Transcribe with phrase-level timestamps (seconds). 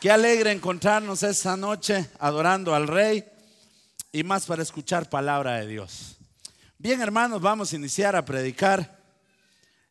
[0.00, 3.24] Qué alegre encontrarnos esta noche adorando al Rey
[4.12, 6.18] y más para escuchar palabra de Dios.
[6.76, 9.00] Bien, hermanos, vamos a iniciar a predicar.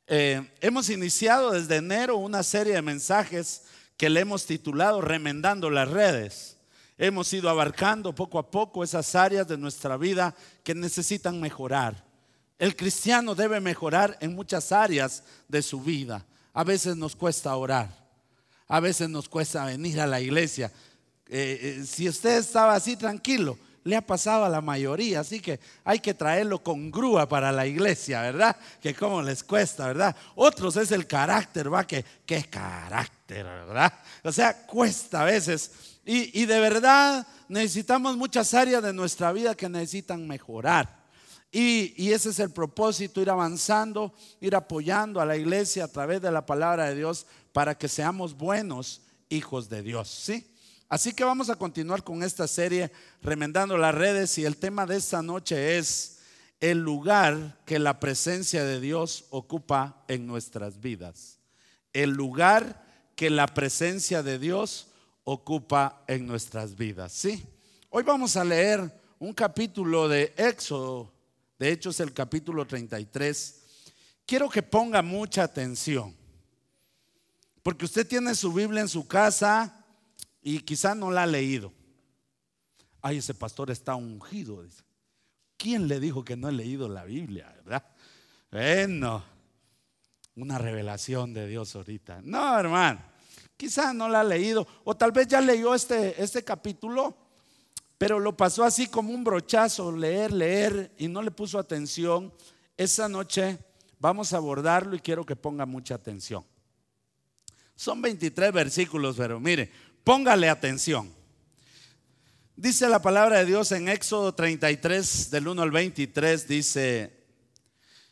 [0.06, 3.64] Eh, hemos iniciado desde enero una serie de mensajes
[3.98, 6.58] que le hemos titulado Remendando las redes.
[7.00, 12.06] Hemos ido abarcando poco a poco esas áreas de nuestra vida que necesitan mejorar.
[12.60, 16.24] El cristiano debe mejorar en muchas áreas de su vida.
[16.54, 18.05] A veces nos cuesta orar.
[18.68, 20.72] A veces nos cuesta venir a la iglesia.
[21.28, 25.60] Eh, eh, si usted estaba así tranquilo, le ha pasado a la mayoría, así que
[25.84, 28.56] hay que traerlo con grúa para la iglesia, ¿verdad?
[28.82, 30.16] Que como les cuesta, ¿verdad?
[30.34, 31.86] Otros es el carácter, ¿va?
[31.86, 33.94] Que, qué carácter, ¿verdad?
[34.24, 35.72] O sea, cuesta a veces.
[36.04, 41.06] Y, y de verdad necesitamos muchas áreas de nuestra vida que necesitan mejorar.
[41.52, 46.22] Y, y, ese es el propósito, ir avanzando, ir apoyando a la iglesia a través
[46.22, 50.10] de la palabra de Dios para que seamos buenos hijos de Dios.
[50.10, 50.46] ¿sí?
[50.90, 54.98] Así que vamos a continuar con esta serie, remendando las redes, y el tema de
[54.98, 56.20] esta noche es
[56.60, 61.40] el lugar que la presencia de Dios ocupa en nuestras vidas.
[61.94, 64.90] El lugar que la presencia de Dios
[65.24, 67.14] ocupa en nuestras vidas.
[67.14, 67.42] ¿sí?
[67.90, 71.10] Hoy vamos a leer un capítulo de Éxodo,
[71.58, 73.62] de hecho es el capítulo 33.
[74.26, 76.25] Quiero que ponga mucha atención.
[77.66, 79.84] Porque usted tiene su Biblia en su casa
[80.40, 81.74] y quizá no la ha leído.
[83.02, 84.64] Ay, ese pastor está ungido.
[85.58, 87.52] ¿Quién le dijo que no he leído la Biblia?
[87.64, 87.84] ¿Verdad?
[88.52, 89.24] Bueno,
[90.36, 92.22] una revelación de Dios ahorita.
[92.24, 93.02] No, hermano,
[93.58, 94.68] quizá no la ha leído.
[94.84, 97.18] O tal vez ya leyó este, este capítulo,
[97.98, 102.32] pero lo pasó así como un brochazo, leer, leer, y no le puso atención.
[102.78, 103.58] Esa noche
[103.98, 106.46] vamos a abordarlo y quiero que ponga mucha atención.
[107.76, 109.72] Son 23 versículos, pero mire,
[110.04, 111.14] póngale atención.
[112.56, 117.12] Dice la palabra de Dios en Éxodo 33, del 1 al 23, dice,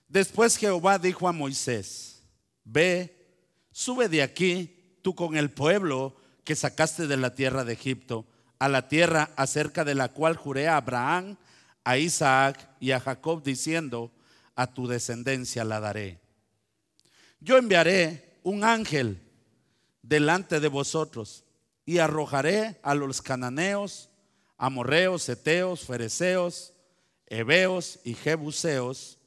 [0.10, 2.24] después Jehová dijo a Moisés,
[2.66, 3.26] ve,
[3.72, 8.26] sube de aquí tú con el pueblo que sacaste de la tierra de Egipto,
[8.60, 11.38] a la tierra acerca de la cual juré a Abraham,
[11.86, 14.12] a Isaac y a Jacob, diciendo,
[14.56, 16.20] a tu descendencia la daré.
[17.40, 19.22] Yo enviaré un ángel
[20.04, 21.44] delante de vosotros
[21.86, 24.10] y arrojaré a los cananeos,
[24.58, 26.74] amorreos, eteos, fereceos,
[27.26, 29.18] heveos y jebuseos.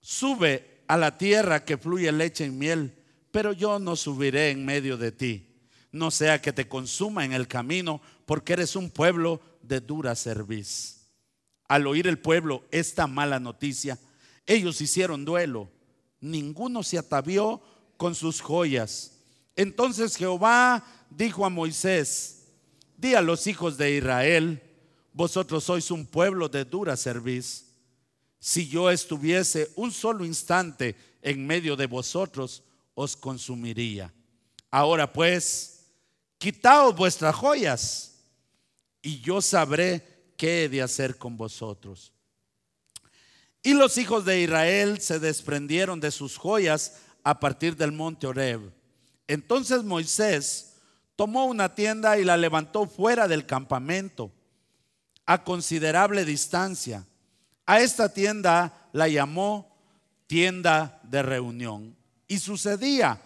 [0.00, 2.94] Sube a la tierra que fluye leche y miel,
[3.30, 5.60] pero yo no subiré en medio de ti,
[5.92, 11.08] no sea que te consuma en el camino, porque eres un pueblo de dura cerviz.
[11.68, 13.98] Al oír el pueblo esta mala noticia,
[14.46, 15.68] ellos hicieron duelo,
[16.20, 17.60] ninguno se atavió
[17.96, 19.15] con sus joyas
[19.56, 22.44] entonces Jehová dijo a Moisés,
[22.96, 24.62] di a los hijos de Israel,
[25.14, 27.64] vosotros sois un pueblo de dura cerviz.
[28.38, 32.62] Si yo estuviese un solo instante en medio de vosotros,
[32.94, 34.12] os consumiría.
[34.70, 35.86] Ahora pues,
[36.36, 38.18] quitaos vuestras joyas
[39.00, 42.12] y yo sabré qué he de hacer con vosotros.
[43.62, 48.70] Y los hijos de Israel se desprendieron de sus joyas a partir del monte Oreb
[49.28, 50.74] entonces Moisés
[51.16, 54.30] tomó una tienda y la levantó fuera del campamento,
[55.24, 57.04] a considerable distancia.
[57.64, 59.76] A esta tienda la llamó
[60.26, 61.96] tienda de reunión.
[62.28, 63.20] Y sucedía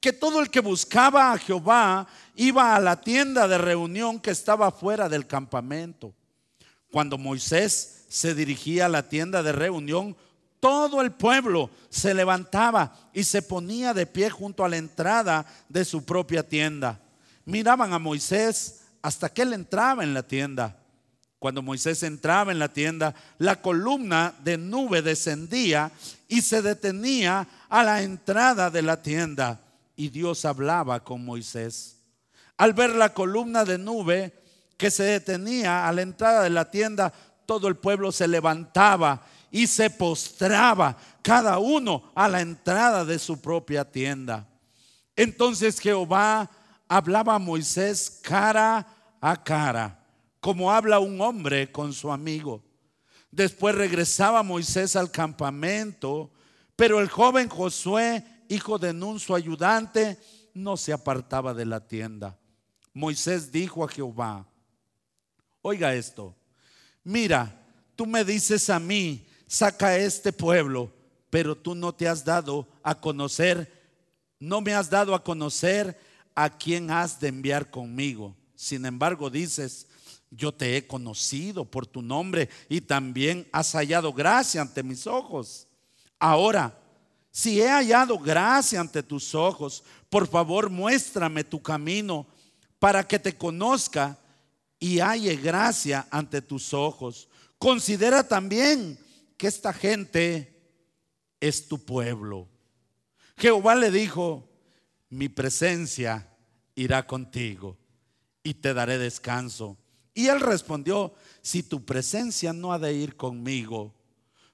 [0.00, 4.70] que todo el que buscaba a Jehová iba a la tienda de reunión que estaba
[4.70, 6.14] fuera del campamento.
[6.90, 10.16] Cuando Moisés se dirigía a la tienda de reunión,
[10.62, 15.84] todo el pueblo se levantaba y se ponía de pie junto a la entrada de
[15.84, 17.00] su propia tienda.
[17.44, 20.78] Miraban a Moisés hasta que él entraba en la tienda.
[21.40, 25.90] Cuando Moisés entraba en la tienda, la columna de nube descendía
[26.28, 29.60] y se detenía a la entrada de la tienda.
[29.96, 31.96] Y Dios hablaba con Moisés.
[32.56, 34.32] Al ver la columna de nube
[34.76, 37.12] que se detenía a la entrada de la tienda,
[37.46, 43.40] todo el pueblo se levantaba y se postraba cada uno a la entrada de su
[43.40, 44.48] propia tienda.
[45.14, 46.50] Entonces Jehová
[46.88, 48.86] hablaba a Moisés cara
[49.20, 50.04] a cara,
[50.40, 52.64] como habla un hombre con su amigo.
[53.30, 56.32] Después regresaba Moisés al campamento,
[56.74, 60.18] pero el joven Josué, hijo de Nun, su ayudante,
[60.54, 62.38] no se apartaba de la tienda.
[62.94, 64.46] Moisés dijo a Jehová,
[65.60, 66.34] oiga esto,
[67.04, 70.90] mira, tú me dices a mí, saca a este pueblo,
[71.28, 73.70] pero tú no te has dado a conocer,
[74.40, 76.00] no me has dado a conocer
[76.34, 78.34] a quién has de enviar conmigo.
[78.54, 79.86] Sin embargo, dices,
[80.30, 85.68] yo te he conocido por tu nombre y también has hallado gracia ante mis ojos.
[86.18, 86.74] Ahora,
[87.30, 92.26] si he hallado gracia ante tus ojos, por favor muéstrame tu camino
[92.78, 94.18] para que te conozca
[94.78, 97.28] y halle gracia ante tus ojos.
[97.58, 98.98] Considera también
[99.42, 100.54] que esta gente
[101.40, 102.48] es tu pueblo.
[103.36, 104.48] Jehová le dijo,
[105.08, 106.28] mi presencia
[106.76, 107.76] irá contigo
[108.44, 109.76] y te daré descanso.
[110.14, 113.92] Y él respondió, si tu presencia no ha de ir conmigo,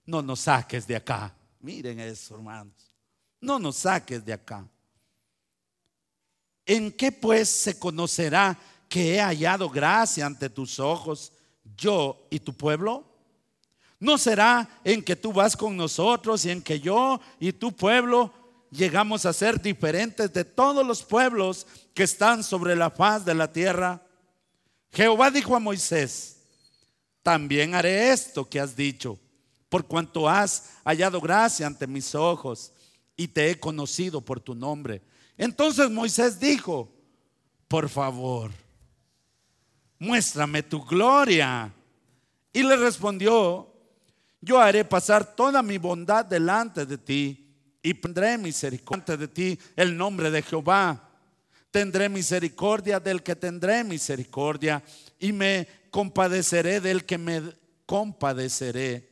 [0.07, 1.37] no nos saques de acá.
[1.61, 2.91] Miren eso, hermanos.
[3.43, 4.67] No nos saques de acá.
[6.65, 8.59] ¿En qué pues se conocerá
[8.89, 11.31] que he hallado gracia ante tus ojos,
[11.77, 13.08] yo y tu pueblo?
[14.01, 18.33] ¿No será en que tú vas con nosotros y en que yo y tu pueblo
[18.71, 23.53] llegamos a ser diferentes de todos los pueblos que están sobre la faz de la
[23.53, 24.03] tierra?
[24.93, 26.37] Jehová dijo a Moisés,
[27.23, 29.19] también haré esto que has dicho,
[29.69, 32.73] por cuanto has hallado gracia ante mis ojos
[33.17, 35.03] y te he conocido por tu nombre.
[35.37, 36.89] Entonces Moisés dijo,
[37.67, 38.51] por favor,
[39.99, 41.75] muéstrame tu gloria.
[42.53, 43.78] Y le respondió,
[44.41, 49.97] yo haré pasar toda mi bondad delante de ti y tendré misericordia de ti el
[49.97, 51.09] nombre de Jehová
[51.71, 54.83] tendré misericordia del que tendré misericordia
[55.19, 57.43] y me compadeceré del que me
[57.87, 59.09] compadeceré.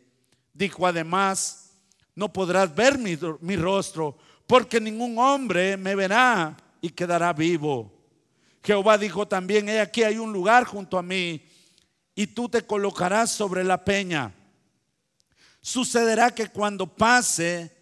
[0.53, 1.71] Dijo además,
[2.15, 7.93] no podrás ver mi, rostro, porque ningún hombre me verá y quedará vivo.
[8.65, 11.45] Jehová dijo también, he aquí hay un lugar junto a mí
[12.15, 14.35] y tú te colocarás sobre la peña.
[15.67, 17.73] Sucederá que cuando pase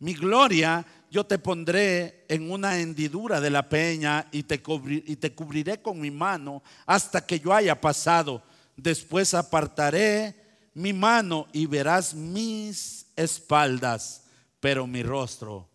[0.00, 6.00] mi gloria, yo te pondré en una hendidura de la peña y te, cubriré con
[6.00, 8.42] mi mano hasta que yo haya pasado.
[8.76, 10.34] Después apartaré
[10.74, 14.24] mi mano y verás mis espaldas,
[14.58, 15.68] pero mi rostro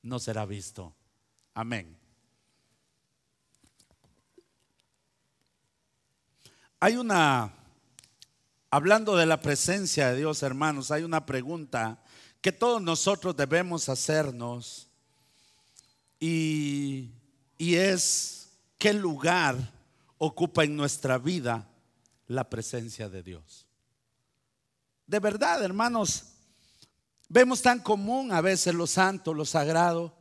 [0.00, 0.94] no será visto.
[1.52, 1.94] Amén.
[6.80, 7.52] Hay una,
[8.76, 11.98] hablando de la presencia de Dios, hermanos, hay una pregunta
[12.42, 14.90] que todos nosotros debemos hacernos
[16.20, 17.10] y,
[17.58, 19.56] es qué lugar
[20.18, 21.66] ocupa en nuestra vida
[22.26, 23.66] la presencia de Dios.
[25.06, 26.34] De verdad, hermanos,
[27.30, 30.14] vemos tan común a veces lo santo, lo sagrado.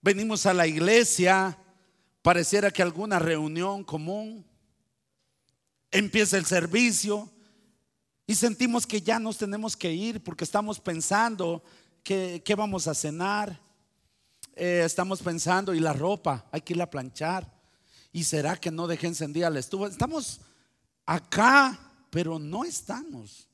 [0.00, 1.58] Venimos a la iglesia,
[2.22, 4.46] pareciera que alguna reunión común,
[5.92, 7.30] empieza el servicio,
[8.26, 11.62] y sentimos que ya nos tenemos que ir porque estamos pensando
[12.02, 13.60] que, vamos a cenar.
[14.54, 17.46] Eh, estamos pensando, y la ropa, hay que ir a planchar.
[18.12, 19.88] ¿Y será que no dejé encendida la estufa?
[19.88, 20.40] Estamos
[21.06, 21.78] acá,
[22.10, 23.48] pero no estamos.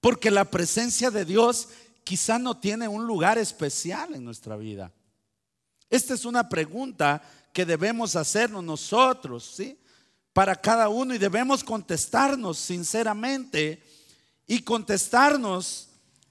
[0.00, 1.68] Porque la presencia de Dios
[2.04, 4.92] quizá no tiene un lugar especial en nuestra vida.
[5.88, 7.22] Esta es una pregunta
[7.52, 9.78] que debemos hacernos nosotros, ¿sí?
[10.32, 13.82] Para cada uno y debemos contestarnos sinceramente
[14.46, 15.88] y contestarnos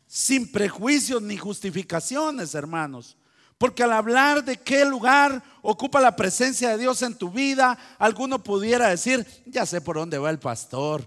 [0.07, 3.15] sin prejuicios ni justificaciones, hermanos.
[3.57, 8.43] Porque al hablar de qué lugar ocupa la presencia de Dios en tu vida, alguno
[8.43, 11.05] pudiera decir, ya sé por dónde va el pastor,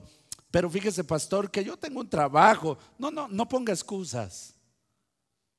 [0.52, 2.78] pero fíjese pastor que yo tengo un trabajo.
[2.96, 4.54] No, no, no ponga excusas.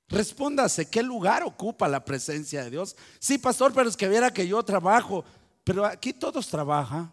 [0.07, 2.95] Respóndase, ¿qué lugar ocupa la presencia de Dios?
[3.19, 5.25] Sí, pastor, pero es que viera que yo trabajo,
[5.65, 7.11] pero aquí todos trabajan.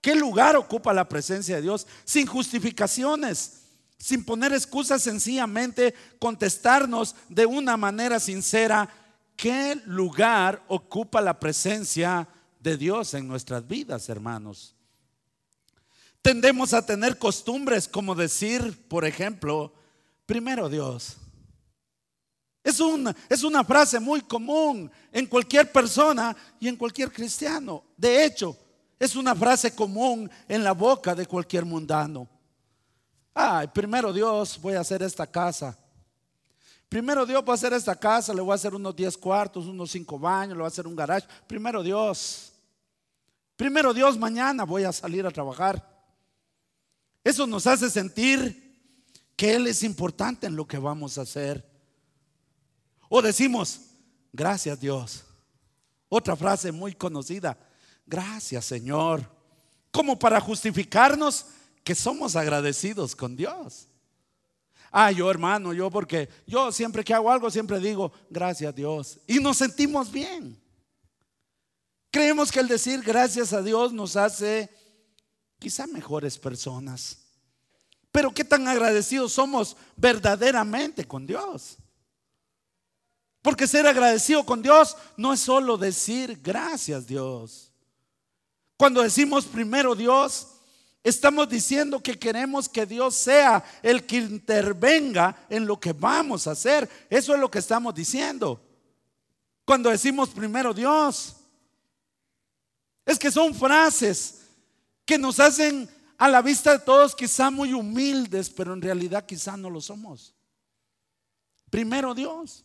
[0.00, 1.86] ¿Qué lugar ocupa la presencia de Dios?
[2.04, 3.62] Sin justificaciones,
[3.98, 8.88] sin poner excusas, sencillamente contestarnos de una manera sincera,
[9.36, 12.28] ¿qué lugar ocupa la presencia
[12.60, 14.74] de Dios en nuestras vidas, hermanos?
[16.22, 19.72] Tendemos a tener costumbres como decir, por ejemplo,
[20.26, 21.16] primero Dios.
[22.62, 27.82] Es una, es una frase muy común en cualquier persona y en cualquier cristiano.
[27.96, 28.56] De hecho,
[28.98, 32.28] es una frase común en la boca de cualquier mundano.
[33.32, 35.78] Ay, primero Dios, voy a hacer esta casa.
[36.88, 39.90] Primero Dios va a hacer esta casa, le voy a hacer unos 10 cuartos, unos
[39.90, 41.26] 5 baños, le voy a hacer un garage.
[41.46, 42.52] Primero Dios.
[43.56, 45.86] Primero Dios, mañana voy a salir a trabajar.
[47.22, 48.68] Eso nos hace sentir
[49.36, 51.68] que Él es importante en lo que vamos a hacer.
[53.08, 53.80] O decimos,
[54.32, 55.24] gracias Dios.
[56.08, 57.58] Otra frase muy conocida,
[58.08, 59.30] Gracias, Señor.
[59.92, 61.46] Como para justificarnos
[61.84, 63.86] que somos agradecidos con Dios.
[64.90, 69.20] Ah, yo hermano, yo porque yo siempre que hago algo siempre digo, gracias Dios.
[69.26, 70.58] Y nos sentimos bien.
[72.10, 74.70] Creemos que el decir gracias a Dios nos hace
[75.58, 77.18] quizá mejores personas.
[78.10, 81.76] Pero qué tan agradecidos somos verdaderamente con Dios.
[83.42, 87.67] Porque ser agradecido con Dios no es solo decir gracias Dios.
[88.78, 90.46] Cuando decimos primero Dios,
[91.02, 96.52] estamos diciendo que queremos que Dios sea el que intervenga en lo que vamos a
[96.52, 96.88] hacer.
[97.10, 98.60] Eso es lo que estamos diciendo.
[99.64, 101.34] Cuando decimos primero Dios,
[103.04, 104.42] es que son frases
[105.04, 109.56] que nos hacen a la vista de todos quizá muy humildes, pero en realidad quizá
[109.56, 110.34] no lo somos.
[111.68, 112.64] Primero Dios.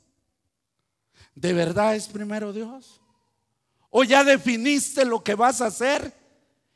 [1.34, 3.02] ¿De verdad es primero Dios?
[3.96, 6.12] ¿O ya definiste lo que vas a hacer?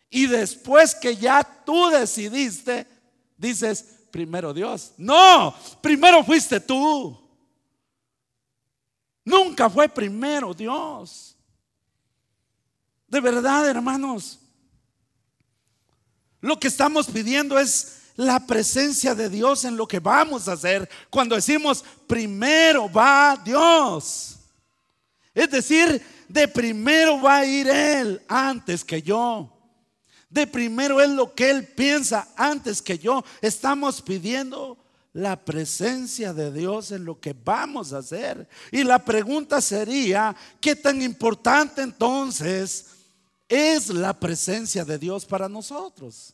[0.07, 2.85] Y después que ya tú decidiste,
[3.35, 4.93] dices, primero Dios.
[4.97, 7.19] No, primero fuiste tú.
[9.25, 11.35] Nunca fue primero Dios.
[13.07, 14.37] De verdad, hermanos.
[16.39, 20.87] Lo que estamos pidiendo es la presencia de Dios en lo que vamos a hacer.
[21.09, 24.37] Cuando decimos, primero va Dios.
[25.33, 29.53] Es decir, de primero va a ir Él antes que yo.
[30.29, 33.23] De primero es lo que Él piensa antes que yo.
[33.41, 34.77] Estamos pidiendo
[35.13, 38.47] la presencia de Dios en lo que vamos a hacer.
[38.71, 42.97] Y la pregunta sería, ¿qué tan importante entonces
[43.49, 46.33] es la presencia de Dios para nosotros.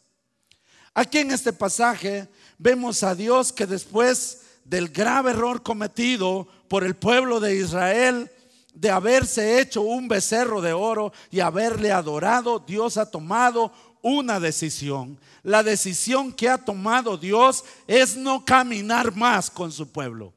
[0.93, 6.95] Aquí en este pasaje vemos a Dios que después del grave error cometido por el
[6.95, 8.31] pueblo de Israel,
[8.73, 15.17] de haberse hecho un becerro de oro y haberle adorado, Dios ha tomado una decisión.
[15.43, 20.33] La decisión que ha tomado Dios es no caminar más con su pueblo.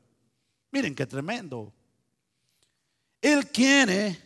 [0.70, 1.72] Miren qué tremendo.
[3.22, 4.20] Él quiere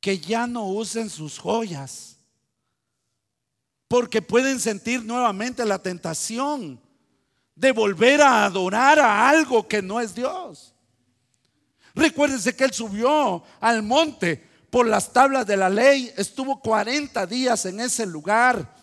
[0.00, 2.16] que ya no usen sus joyas,
[3.86, 6.80] porque pueden sentir nuevamente la tentación
[7.54, 10.74] de volver a adorar a algo que no es Dios.
[11.94, 17.66] Recuérdense que él subió al monte por las tablas de la ley, estuvo 40 días
[17.66, 18.76] en ese lugar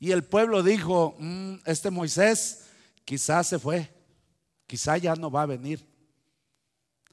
[0.00, 2.64] y el pueblo dijo, mm, este Moisés
[3.04, 3.92] quizás se fue,
[4.66, 5.86] quizás ya no va a venir.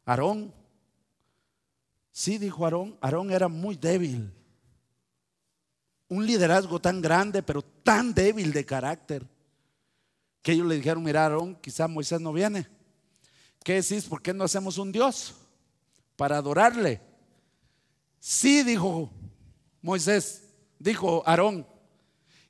[0.05, 0.51] Aarón
[2.11, 4.31] Sí, dijo Aarón, Aarón era muy débil.
[6.09, 9.25] Un liderazgo tan grande, pero tan débil de carácter,
[10.41, 12.67] que ellos le dijeron, mira Aarón, quizá Moisés no viene.
[13.63, 14.05] ¿Qué decís?
[14.05, 15.35] ¿Por qué no hacemos un Dios
[16.15, 17.01] para adorarle?
[18.19, 19.11] Sí, dijo
[19.81, 20.43] Moisés,
[20.79, 21.67] dijo Aarón.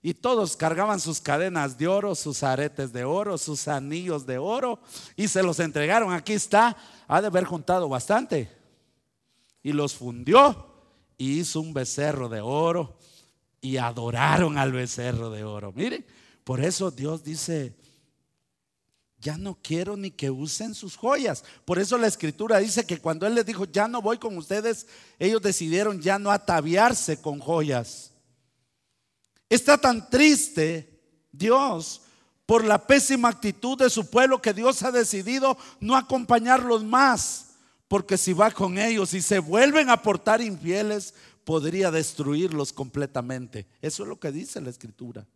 [0.04, 4.80] Y todos cargaban sus cadenas de oro, sus aretes de oro, sus anillos de oro
[5.16, 6.12] y se los entregaron.
[6.12, 6.76] Aquí está,
[7.08, 8.50] ha de haber juntado bastante
[9.62, 10.74] y los fundió
[11.18, 12.98] y hizo un becerro de oro
[13.62, 15.72] y adoraron al becerro de oro.
[15.72, 16.04] Miren,
[16.44, 17.76] por eso Dios dice,
[19.22, 21.44] ya no quiero ni que usen sus joyas.
[21.64, 24.88] Por eso la escritura dice que cuando Él les dijo, ya no voy con ustedes,
[25.20, 28.12] ellos decidieron ya no ataviarse con joyas.
[29.48, 31.00] Está tan triste
[31.32, 32.02] Dios
[32.46, 37.52] por la pésima actitud de su pueblo que Dios ha decidido no acompañarlos más
[37.92, 41.14] porque si va con ellos y se vuelven a portar infieles,
[41.44, 43.68] podría destruirlos completamente.
[43.82, 45.28] Eso es lo que dice la escritura.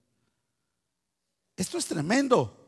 [1.58, 2.65] Esto es tremendo.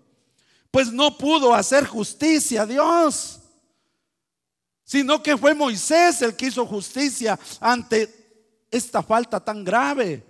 [0.71, 3.39] Pues no pudo hacer justicia a Dios,
[4.83, 10.24] sino que fue Moisés el que hizo justicia ante esta falta tan grave.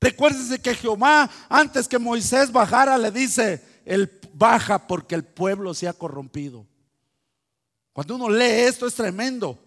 [0.00, 5.88] Recuérdense que Jehová, antes que Moisés bajara, le dice, él baja porque el pueblo se
[5.88, 6.66] ha corrompido.
[7.92, 9.58] Cuando uno lee esto es tremendo.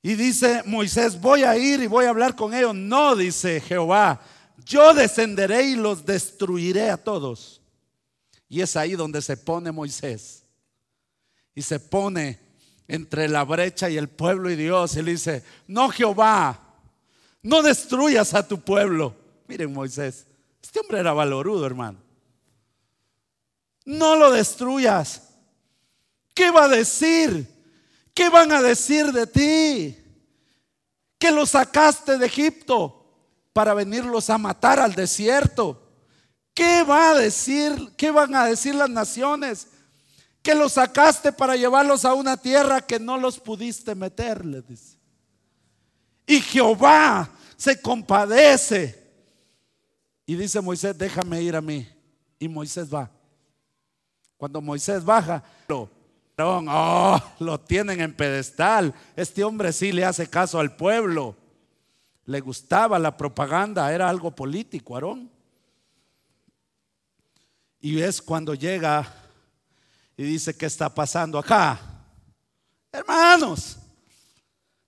[0.00, 2.74] Y dice Moisés, voy a ir y voy a hablar con ellos.
[2.74, 4.20] No, dice Jehová,
[4.64, 7.57] yo descenderé y los destruiré a todos.
[8.48, 10.44] Y es ahí donde se pone Moisés.
[11.54, 12.38] Y se pone
[12.86, 14.96] entre la brecha y el pueblo y Dios.
[14.96, 16.58] Y le dice, no Jehová,
[17.42, 19.14] no destruyas a tu pueblo.
[19.46, 20.26] Miren Moisés,
[20.62, 21.98] este hombre era valorudo, hermano.
[23.84, 25.22] No lo destruyas.
[26.34, 27.46] ¿Qué va a decir?
[28.14, 29.98] ¿Qué van a decir de ti?
[31.18, 32.94] Que los sacaste de Egipto
[33.52, 35.87] para venirlos a matar al desierto.
[36.58, 37.92] ¿Qué va a decir?
[37.96, 39.68] ¿Qué van a decir las naciones?
[40.42, 44.96] Que los sacaste para llevarlos a una tierra que no los pudiste meter, le dice.
[46.26, 49.00] Y Jehová se compadece.
[50.26, 51.88] Y dice Moisés, déjame ir a mí.
[52.40, 53.08] Y Moisés va.
[54.36, 55.88] Cuando Moisés baja, lo,
[56.38, 58.92] oh, lo tienen en pedestal.
[59.14, 61.36] Este hombre sí le hace caso al pueblo.
[62.24, 65.37] Le gustaba la propaganda, era algo político, Aarón.
[67.80, 69.12] Y es cuando llega
[70.16, 71.80] y dice, ¿qué está pasando acá?
[72.90, 73.76] Hermanos,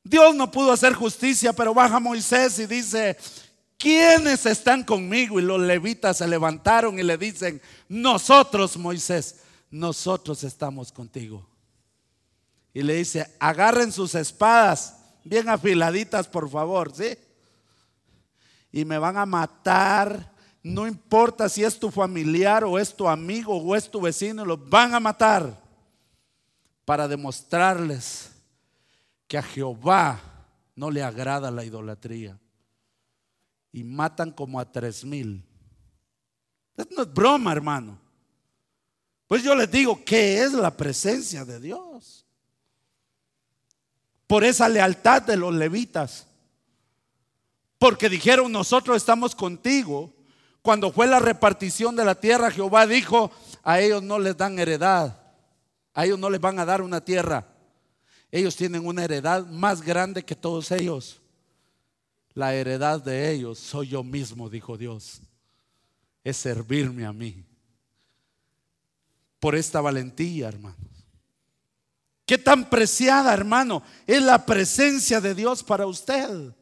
[0.03, 3.17] Dios no pudo hacer justicia, pero baja Moisés y dice,
[3.77, 5.39] ¿quiénes están conmigo?
[5.39, 9.37] Y los levitas se levantaron y le dicen, nosotros, Moisés,
[9.71, 11.47] nosotros estamos contigo.
[12.73, 17.17] Y le dice, agarren sus espadas, bien afiladitas, por favor, ¿sí?
[18.73, 20.30] Y me van a matar
[20.63, 24.69] no importa si es tu familiar o es tu amigo o es tu vecino, los
[24.69, 25.59] van a matar
[26.85, 28.31] para demostrarles
[29.27, 30.21] que a Jehová
[30.75, 32.39] no le agrada la idolatría.
[33.73, 35.45] Y matan como a tres mil.
[36.91, 37.99] No es broma, hermano.
[39.29, 42.27] Pues yo les digo, ¿qué es la presencia de Dios?
[44.27, 46.27] Por esa lealtad de los levitas.
[47.79, 50.13] Porque dijeron, nosotros estamos contigo
[50.63, 53.31] cuando fue la repartición de la tierra, Jehová dijo,
[53.63, 55.19] a ellos no les dan heredad,
[55.95, 57.47] a ellos no les van a dar una tierra.
[58.31, 61.21] Ellos tienen una heredad más grande que todos ellos.
[62.35, 65.21] La heredad de ellos soy yo mismo, dijo Dios.
[66.23, 67.45] Es servirme a mí.
[69.41, 70.79] Por esta valentía, hermanos.
[72.27, 76.55] Qué tan preciada, hermano, es la presencia de Dios para usted.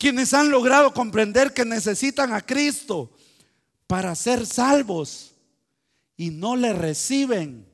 [0.00, 3.12] Quienes han logrado comprender que necesitan a Cristo
[3.86, 5.34] para ser salvos
[6.16, 7.70] y no le reciben.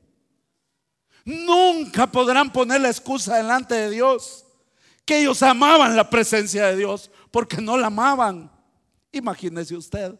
[1.23, 4.45] Nunca podrán poner la excusa delante de Dios
[5.05, 8.51] que ellos amaban la presencia de Dios porque no la amaban.
[9.13, 10.13] Imagínese usted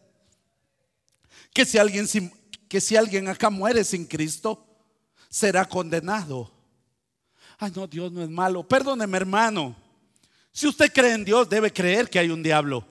[1.52, 2.08] que si alguien
[2.70, 4.66] que si alguien acá muere sin Cristo
[5.28, 6.50] será condenado.
[7.58, 8.66] Ay, no, Dios no es malo.
[8.66, 9.76] Perdóneme, hermano.
[10.58, 12.84] Si usted cree en Dios, debe creer que hay un diablo.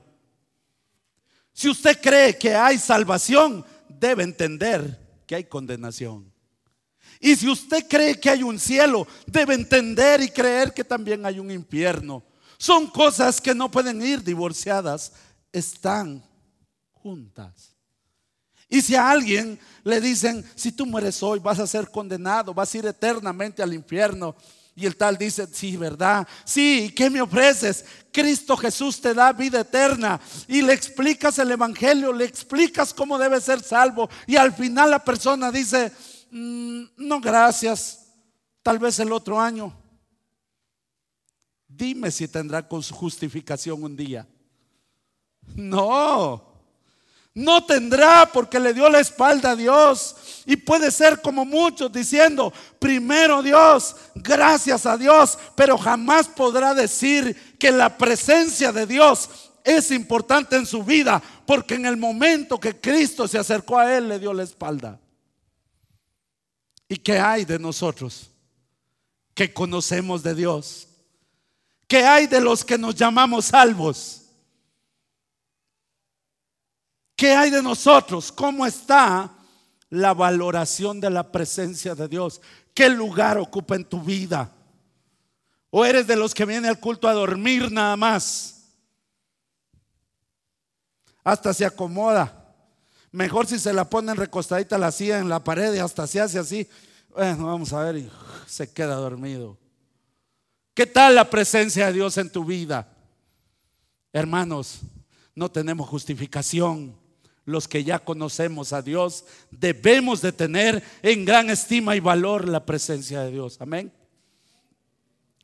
[1.52, 6.32] Si usted cree que hay salvación, debe entender que hay condenación.
[7.20, 11.40] Y si usted cree que hay un cielo, debe entender y creer que también hay
[11.40, 12.24] un infierno.
[12.58, 15.12] Son cosas que no pueden ir divorciadas,
[15.52, 16.24] están
[16.94, 17.76] juntas.
[18.70, 22.74] Y si a alguien le dicen, si tú mueres hoy, vas a ser condenado, vas
[22.74, 24.38] a ir eternamente al infierno,
[24.80, 26.28] y el tal dice, sí, ¿verdad?
[26.46, 27.84] Sí, ¿qué me ofreces?
[28.12, 30.22] Cristo Jesús te da vida eterna.
[30.48, 34.08] Y le explicas el Evangelio, le explicas cómo debe ser salvo.
[34.28, 35.92] Y al final la persona dice,
[36.30, 38.06] mm, no, gracias,
[38.62, 39.76] tal vez el otro año.
[41.68, 44.28] Dime si tendrá justificación un día.
[45.56, 46.57] No,
[47.38, 50.16] no tendrá porque le dio la espalda a Dios.
[50.48, 57.56] Y puede ser como muchos diciendo, primero Dios, gracias a Dios, pero jamás podrá decir
[57.60, 59.30] que la presencia de Dios
[59.64, 64.10] es importante en su vida, porque en el momento que Cristo se acercó a él,
[64.10, 65.00] le dio la espalda.
[66.90, 68.32] ¿Y qué hay de nosotros
[69.36, 70.88] que conocemos de Dios?
[71.88, 74.27] ¿Qué hay de los que nos llamamos salvos?
[77.18, 78.32] ¿Qué hay de nosotros?
[78.32, 79.32] ¿Cómo está
[79.90, 82.40] la valoración de la presencia de Dios?
[82.76, 84.52] ¿Qué lugar ocupa en tu vida?
[85.72, 88.68] ¿O eres de los que viene al culto a dormir nada más?
[91.24, 92.54] Hasta se acomoda.
[93.12, 96.38] Mejor si se la ponen recostadita la silla en la pared y hasta se hace
[96.38, 96.70] así.
[97.10, 98.12] Bueno, vamos a ver y
[98.46, 99.58] se queda dormido.
[100.76, 102.88] ¿Qué tal la presencia de Dios en tu vida?
[104.14, 104.82] Hermanos,
[105.34, 107.07] no tenemos justificación
[107.48, 112.66] los que ya conocemos a Dios, debemos de tener en gran estima y valor la
[112.66, 113.56] presencia de Dios.
[113.62, 113.90] Amén.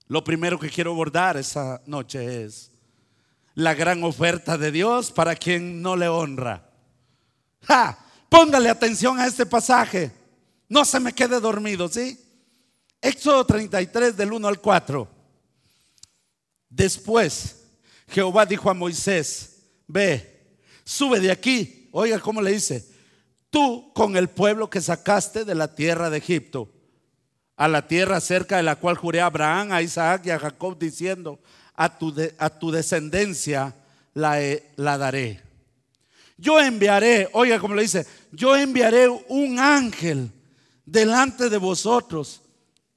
[0.07, 2.71] Lo primero que quiero abordar esa noche es
[3.55, 6.69] la gran oferta de Dios para quien no le honra.
[7.61, 7.97] ¡Ja!
[8.27, 10.11] Póngale atención a este pasaje.
[10.67, 12.19] No se me quede dormido, ¿sí?
[13.01, 15.07] Éxodo 33 del 1 al 4.
[16.69, 17.63] Después
[18.09, 22.83] Jehová dijo a Moisés, ve, sube de aquí Oiga cómo le dice,
[23.51, 26.67] tú con el pueblo que sacaste de la tierra de Egipto,
[27.55, 30.79] a la tierra cerca de la cual juré a Abraham, a Isaac y a Jacob,
[30.79, 31.39] diciendo,
[31.75, 33.75] a tu, a tu descendencia
[34.15, 34.39] la,
[34.75, 35.41] la daré.
[36.35, 40.31] Yo enviaré, oiga cómo le dice, yo enviaré un ángel
[40.87, 42.41] delante de vosotros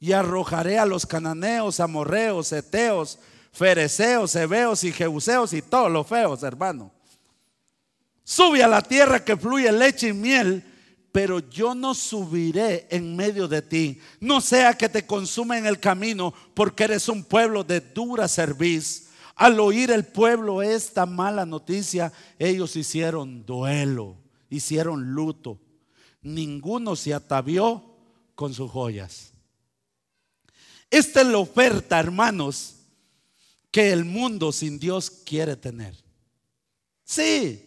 [0.01, 3.19] y arrojaré a los cananeos, amorreos, eteos,
[3.53, 6.96] fereceos, heveos y jeuseos y todos los feos, hermano
[8.29, 10.65] Sube a la tierra que fluye leche y miel,
[11.13, 14.01] pero yo no subiré en medio de ti.
[14.19, 19.11] No sea que te consuma en el camino, porque eres un pueblo de dura cerviz.
[19.37, 24.17] Al oír el pueblo esta mala noticia, ellos hicieron duelo,
[24.51, 25.61] hicieron luto.
[26.21, 27.97] Ninguno se atavió
[28.35, 29.33] con sus joyas.
[30.91, 32.75] Esta es la oferta, hermanos,
[33.71, 35.95] que el mundo sin Dios quiere tener.
[37.05, 37.66] Sí,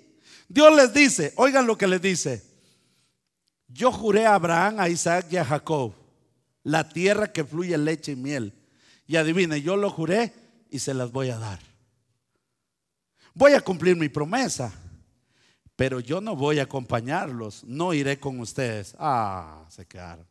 [0.50, 2.44] Dios les dice, oigan lo que les dice.
[3.68, 5.94] Yo juré a Abraham, a Isaac y a Jacob
[6.64, 8.54] la tierra que fluye leche y miel.
[9.08, 10.34] Y adivine, yo lo juré
[10.70, 11.60] y se las voy a dar.
[13.34, 14.74] Voy a cumplir mi promesa,
[15.76, 18.96] pero yo no voy a acompañarlos, no iré con ustedes.
[19.00, 20.28] Ah, se quedaron.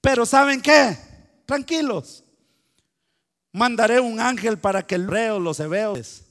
[0.00, 0.96] Pero ¿saben qué?
[1.46, 2.24] Tranquilos.
[3.52, 6.22] Mandaré un ángel para que el reo, los hebeos,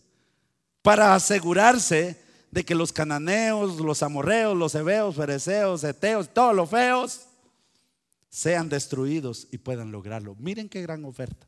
[0.82, 7.22] para asegurarse de que los cananeos, los amorreos, los hebeos, fereceos, eteos, todos los feos,
[8.30, 10.36] sean destruidos y puedan lograrlo.
[10.40, 11.48] Miren qué gran oferta.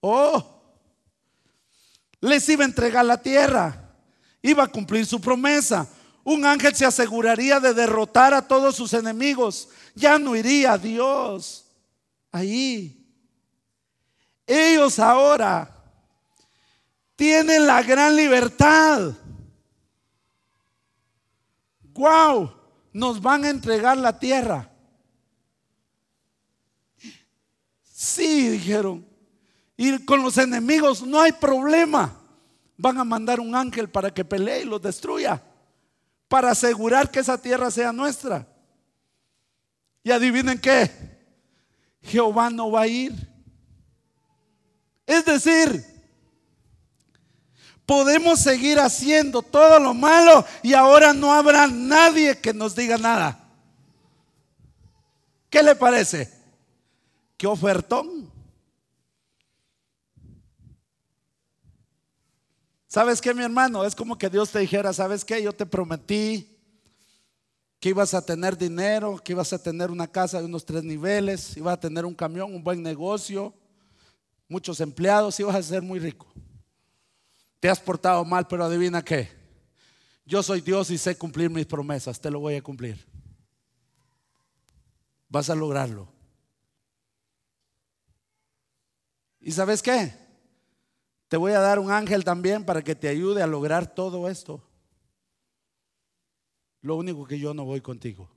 [0.00, 0.60] Oh,
[2.20, 3.94] les iba a entregar la tierra,
[4.42, 5.88] iba a cumplir su promesa.
[6.22, 9.68] Un ángel se aseguraría de derrotar a todos sus enemigos.
[9.94, 11.66] Ya no iría a Dios
[12.30, 12.96] ahí.
[14.46, 15.76] Ellos ahora
[17.16, 19.12] tienen la gran libertad.
[22.00, 22.50] Wow,
[22.94, 24.70] nos van a entregar la tierra.
[27.82, 29.06] Sí, dijeron.
[29.76, 32.16] Y con los enemigos no hay problema.
[32.78, 35.42] Van a mandar un ángel para que pelee y los destruya.
[36.26, 38.48] Para asegurar que esa tierra sea nuestra.
[40.02, 40.90] Y adivinen qué.
[42.00, 43.12] Jehová no va a ir.
[45.04, 45.84] Es decir,
[47.90, 53.36] podemos seguir haciendo todo lo malo y ahora no habrá nadie que nos diga nada.
[55.50, 56.32] ¿Qué le parece?
[57.36, 58.30] ¿Qué ofertón?
[62.86, 63.84] ¿Sabes qué, mi hermano?
[63.84, 65.42] Es como que Dios te dijera, ¿sabes qué?
[65.42, 66.56] Yo te prometí
[67.80, 71.56] que ibas a tener dinero, que ibas a tener una casa de unos tres niveles,
[71.56, 73.52] ibas a tener un camión, un buen negocio,
[74.46, 76.32] muchos empleados y vas a ser muy rico.
[77.60, 79.28] Te has portado mal, pero adivina qué.
[80.24, 83.06] Yo soy Dios y sé cumplir mis promesas, te lo voy a cumplir.
[85.28, 86.08] Vas a lograrlo.
[89.40, 90.14] ¿Y sabes qué?
[91.28, 94.62] Te voy a dar un ángel también para que te ayude a lograr todo esto.
[96.82, 98.30] Lo único que yo no voy contigo.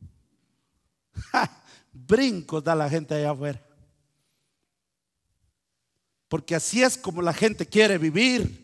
[1.94, 3.66] Brincos da la gente allá afuera.
[6.28, 8.63] Porque así es como la gente quiere vivir.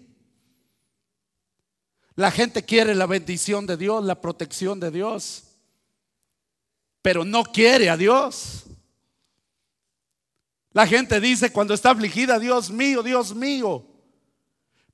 [2.20, 5.44] La gente quiere la bendición de Dios, la protección de Dios.
[7.02, 8.66] Pero no quiere a Dios.
[10.74, 13.86] La gente dice cuando está afligida, Dios mío, Dios mío.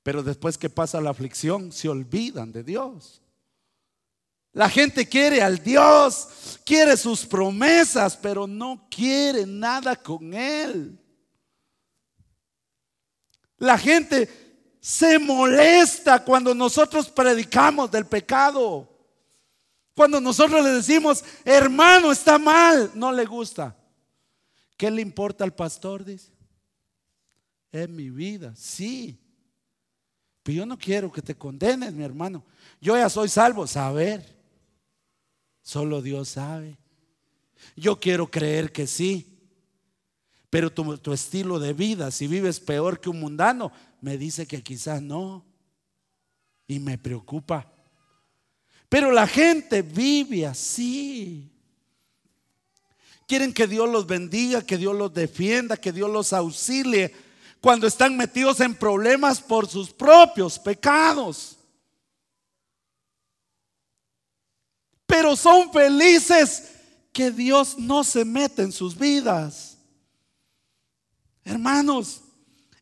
[0.04, 3.20] Pero después que pasa la aflicción, se olvidan de Dios.
[4.52, 10.96] La gente quiere al Dios, quiere sus promesas, pero no quiere nada con Él.
[13.58, 14.45] La gente
[14.86, 18.88] se molesta cuando nosotros predicamos del pecado.
[19.96, 23.76] Cuando nosotros le decimos, hermano, está mal, no le gusta.
[24.76, 26.04] ¿Qué le importa al pastor?
[26.04, 26.30] Dice,
[27.72, 29.18] es mi vida, sí.
[30.44, 32.44] Pero yo no quiero que te condenes, mi hermano.
[32.80, 34.36] Yo ya soy salvo, saber.
[35.62, 36.78] Solo Dios sabe.
[37.74, 39.35] Yo quiero creer que sí.
[40.50, 45.02] Pero tu, estilo de vida, si vives peor que un mundano, me dice que quizás
[45.02, 45.44] no.
[46.68, 47.72] Y me preocupa.
[48.88, 51.50] Pero la gente vive así.
[53.26, 57.12] Quieren que Dios los bendiga, que Dios los defienda, que Dios los auxilie
[57.60, 61.56] cuando están metidos en problemas por sus propios pecados.
[65.06, 66.72] Pero son felices
[67.12, 69.75] que Dios no se mete en sus vidas.
[71.46, 72.22] Hermanos,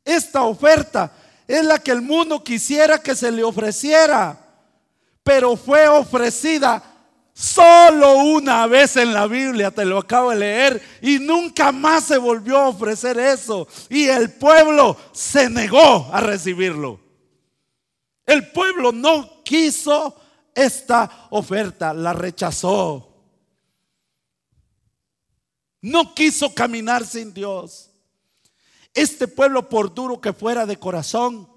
[0.02, 1.12] esta oferta
[1.46, 4.40] es la que el mundo quisiera que se le ofreciera,
[5.22, 6.82] pero fue ofrecida
[7.34, 12.16] solo una vez en la Biblia, te lo acabo de leer, y nunca más se
[12.16, 13.68] volvió a ofrecer eso.
[13.90, 16.98] Y el pueblo se negó a recibirlo.
[18.24, 20.16] El pueblo no quiso
[20.54, 23.10] esta oferta, la rechazó.
[25.82, 27.90] No quiso caminar sin Dios.
[28.94, 31.48] Este pueblo, por duro que fuera de corazón,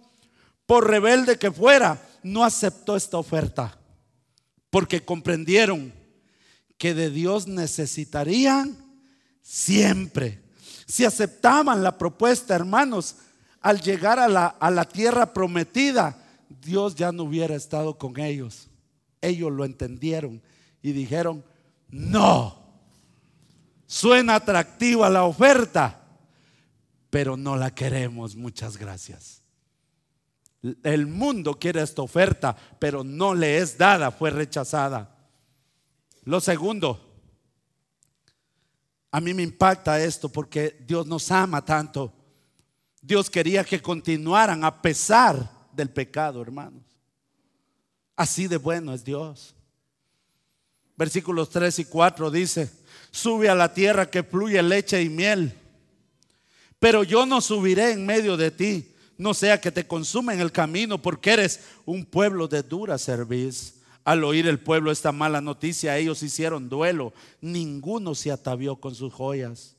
[0.65, 3.77] por rebelde que fuera, no aceptó esta oferta.
[4.69, 5.93] porque comprendieron
[6.77, 8.77] que de Dios necesitarían
[9.41, 10.41] siempre.
[10.85, 13.15] Si aceptaban la propuesta, hermanos,
[13.61, 16.23] al llegar a la, a la tierra prometida,
[16.61, 18.67] Dios ya no hubiera estado con ellos.
[19.21, 20.41] Ellos lo entendieron
[20.81, 21.43] y dijeron,
[21.89, 22.79] no,
[23.87, 26.06] suena atractiva la oferta,
[27.17, 29.41] pero no la queremos, muchas gracias.
[30.83, 35.17] El mundo quiere esta oferta, pero no le es dada, fue rechazada.
[36.25, 37.19] Lo segundo,
[39.09, 42.13] a mí me impacta esto porque Dios nos ama tanto.
[43.01, 46.83] Dios quería que continuaran a pesar del pecado, hermanos.
[48.15, 49.55] Así de bueno es Dios.
[50.95, 52.71] Versículos 3 y 4 dice,
[53.09, 55.63] sube a la tierra que fluye leche y miel,
[56.79, 60.51] pero yo no subiré en medio de ti, no sea que te consuma en el
[60.51, 63.75] camino, porque eres un pueblo de dura cerviz.
[64.03, 69.13] Al oír el pueblo esta mala noticia, ellos hicieron duelo, ninguno se atavió con sus
[69.13, 69.75] joyas.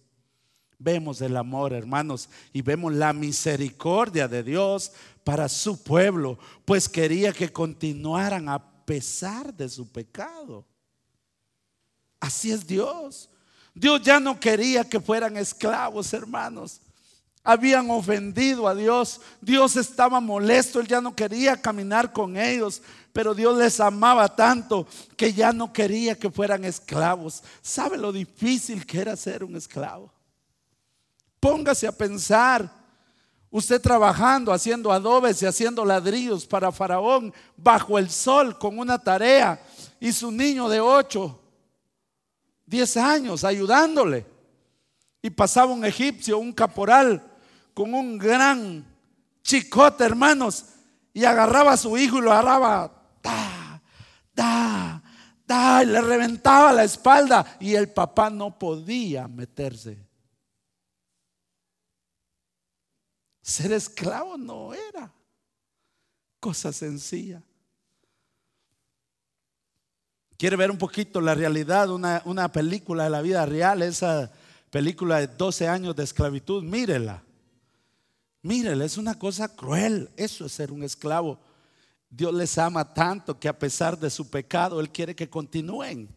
[0.78, 4.92] Vemos el amor, hermanos, y vemos la misericordia de Dios
[5.24, 10.66] para su pueblo, pues quería que continuaran a pesar de su pecado.
[12.20, 13.30] Así es Dios.
[13.74, 16.80] Dios ya no quería que fueran esclavos, hermanos.
[17.50, 19.22] Habían ofendido a Dios.
[19.40, 20.80] Dios estaba molesto.
[20.80, 22.82] Él ya no quería caminar con ellos.
[23.10, 27.42] Pero Dios les amaba tanto que ya no quería que fueran esclavos.
[27.62, 30.12] ¿Sabe lo difícil que era ser un esclavo?
[31.40, 32.70] Póngase a pensar.
[33.50, 39.58] Usted trabajando, haciendo adobes y haciendo ladrillos para Faraón bajo el sol con una tarea
[39.98, 41.40] y su niño de ocho
[42.66, 44.26] 10 años ayudándole.
[45.22, 47.27] Y pasaba un egipcio, un caporal,
[47.78, 48.84] con un gran
[49.40, 50.64] chicote, hermanos,
[51.12, 53.80] y agarraba a su hijo y lo agarraba, da,
[54.34, 55.02] da,
[55.46, 57.56] da, y le reventaba la espalda.
[57.60, 59.96] Y el papá no podía meterse.
[63.40, 65.14] Ser esclavo no era
[66.40, 67.40] cosa sencilla.
[70.36, 74.32] quiere ver un poquito la realidad, una, película de la vida real, esa
[74.68, 77.22] película de 12 años de esclavitud, mírela.
[78.42, 80.10] Mírela, es una cosa cruel.
[80.16, 81.38] Eso es ser un esclavo.
[82.10, 86.08] Dios les ama tanto que a pesar de su pecado, Él quiere que continúen.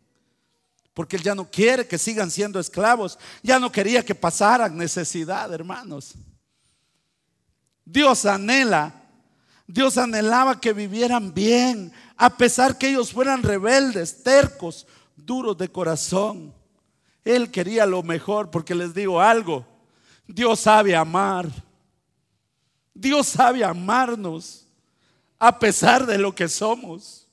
[0.94, 3.18] Porque Él ya no quiere que sigan siendo esclavos.
[3.42, 6.14] Ya no quería que pasaran necesidad, hermanos.
[7.86, 9.02] Dios anhela
[9.72, 16.54] Dios anhelaba que vivieran bien, a pesar que ellos fueran rebeldes, tercos, duros de corazón.
[17.24, 19.66] Él quería lo mejor, porque les digo algo,
[20.28, 21.48] Dios sabe amar.
[22.94, 24.68] Dios sabe amarnos
[25.40, 27.28] a pesar de lo que somos.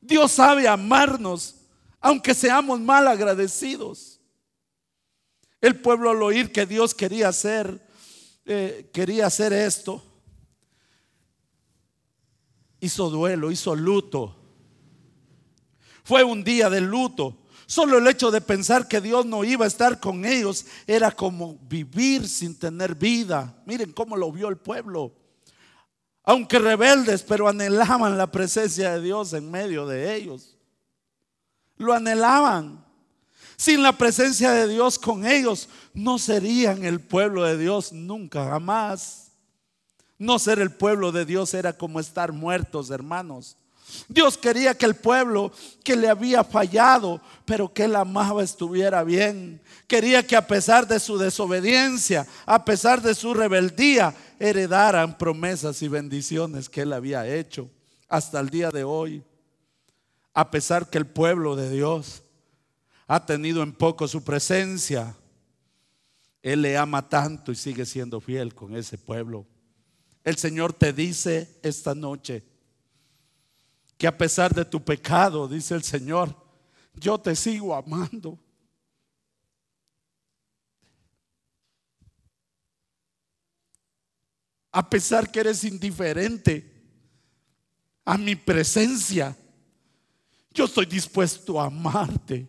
[0.00, 1.56] Dios sabe amarnos
[2.02, 4.20] aunque seamos mal agradecidos.
[5.60, 7.80] El pueblo al oír que Dios quería hacer,
[8.44, 10.02] eh, quería hacer esto,
[12.80, 14.36] hizo duelo, hizo luto.
[16.02, 17.38] Fue un día de luto.
[17.72, 21.56] Solo el hecho de pensar que Dios no iba a estar con ellos era como
[21.70, 23.62] vivir sin tener vida.
[23.64, 25.14] Miren cómo lo vio el pueblo.
[26.22, 30.54] Aunque rebeldes, pero anhelaban la presencia de Dios en medio de ellos.
[31.78, 32.84] Lo anhelaban.
[33.56, 39.32] Sin la presencia de Dios con ellos, no serían el pueblo de Dios nunca, jamás.
[40.18, 43.56] No ser el pueblo de Dios era como estar muertos, hermanos.
[44.08, 45.52] Dios quería que el pueblo
[45.82, 49.60] que le había fallado, pero que él amaba, estuviera bien.
[49.86, 55.88] Quería que a pesar de su desobediencia, a pesar de su rebeldía, heredaran promesas y
[55.88, 57.70] bendiciones que él había hecho
[58.08, 59.22] hasta el día de hoy.
[60.34, 62.22] A pesar que el pueblo de Dios
[63.06, 65.14] ha tenido en poco su presencia,
[66.42, 69.46] él le ama tanto y sigue siendo fiel con ese pueblo.
[70.24, 72.51] El Señor te dice esta noche
[74.02, 76.34] que a pesar de tu pecado, dice el Señor,
[76.92, 78.36] yo te sigo amando.
[84.72, 86.68] A pesar que eres indiferente
[88.04, 89.36] a mi presencia,
[90.50, 92.48] yo estoy dispuesto a amarte.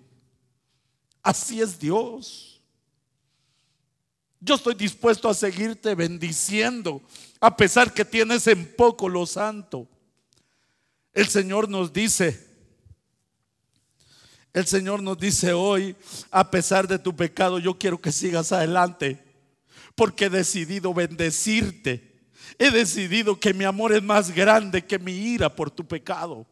[1.21, 2.63] Así es Dios.
[4.39, 7.03] Yo estoy dispuesto a seguirte bendiciendo,
[7.39, 9.87] a pesar que tienes en poco lo santo.
[11.13, 12.54] El Señor nos dice,
[14.52, 15.95] el Señor nos dice hoy,
[16.32, 19.23] a pesar de tu pecado, yo quiero que sigas adelante,
[19.95, 22.13] porque he decidido bendecirte.
[22.58, 26.47] He decidido que mi amor es más grande que mi ira por tu pecado.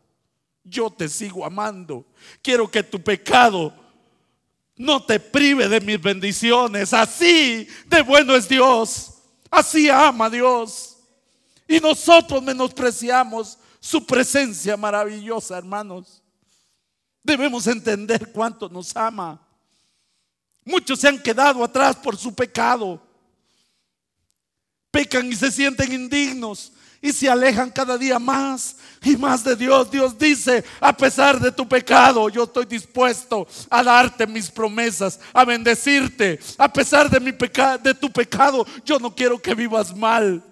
[0.64, 2.06] yo te sigo amando.
[2.42, 3.74] Quiero que tu pecado
[4.76, 6.94] no te prive de mis bendiciones.
[6.94, 9.14] Así de bueno es Dios.
[9.50, 10.98] Así ama Dios.
[11.68, 16.22] Y nosotros menospreciamos su presencia maravillosa, hermanos.
[17.24, 19.42] Debemos entender cuánto nos ama.
[20.64, 23.02] Muchos se han quedado atrás por su pecado.
[24.92, 29.90] Pecan y se sienten indignos y se alejan cada día más y más de Dios.
[29.90, 35.44] Dios dice, a pesar de tu pecado, yo estoy dispuesto a darte mis promesas, a
[35.44, 36.40] bendecirte.
[36.58, 40.44] A pesar de, mi de tu pecado, yo no quiero que vivas mal.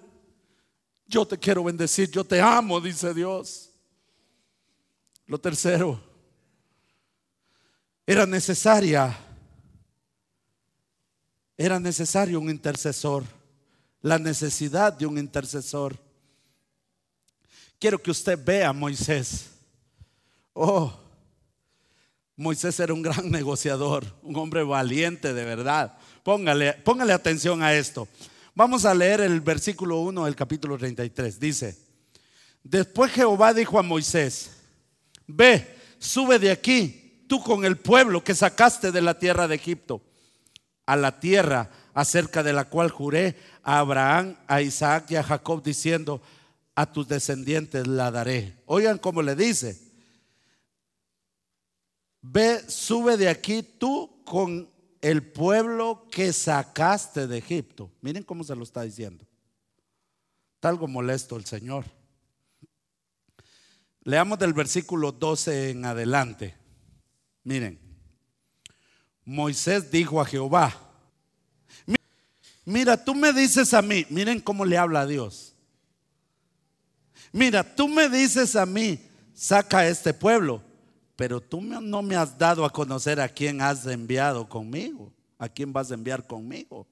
[1.10, 3.68] Yo te quiero bendecir, yo te amo, dice Dios.
[5.26, 6.00] Lo tercero,
[8.06, 9.18] era necesaria,
[11.56, 13.24] era necesario un intercesor,
[14.02, 15.98] la necesidad de un intercesor.
[17.80, 19.50] Quiero que usted vea a Moisés.
[20.52, 20.96] Oh,
[22.36, 25.98] Moisés era un gran negociador, un hombre valiente de verdad.
[26.22, 28.06] Póngale, póngale atención a esto.
[28.54, 31.38] Vamos a leer el versículo 1 del capítulo 33.
[31.38, 31.78] Dice,
[32.62, 34.50] después Jehová dijo a Moisés,
[35.26, 40.02] ve, sube de aquí, tú con el pueblo que sacaste de la tierra de Egipto,
[40.84, 45.62] a la tierra acerca de la cual juré a Abraham, a Isaac y a Jacob,
[45.62, 46.20] diciendo,
[46.74, 48.56] a tus descendientes la daré.
[48.66, 49.78] Oigan cómo le dice.
[52.22, 54.68] Ve, sube de aquí tú con
[55.00, 57.90] el pueblo que sacaste de Egipto.
[58.00, 59.24] Miren cómo se lo está diciendo.
[60.54, 61.84] Está algo molesto el Señor.
[64.02, 66.54] Leamos del versículo 12 en adelante.
[67.44, 67.78] Miren,
[69.24, 70.74] Moisés dijo a Jehová,
[72.64, 75.54] mira, tú me dices a mí, miren cómo le habla a Dios.
[77.32, 78.98] Mira, tú me dices a mí,
[79.34, 80.62] saca a este pueblo,
[81.20, 85.70] pero tú no me has dado a conocer a quién has enviado conmigo, a quién
[85.70, 86.86] vas a enviar conmigo.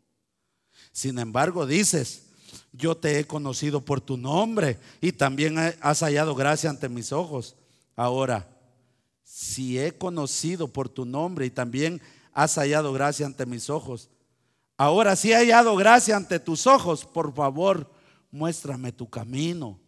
[0.92, 2.26] Sin embargo, dices,
[2.70, 7.56] yo te he conocido por tu nombre y también has hallado gracia ante mis ojos.
[7.96, 8.46] Ahora,
[9.24, 11.98] si he conocido por tu nombre y también
[12.34, 14.10] has hallado gracia ante mis ojos,
[14.76, 17.90] ahora si he hallado gracia ante tus ojos, por favor,
[18.30, 19.80] muéstrame tu camino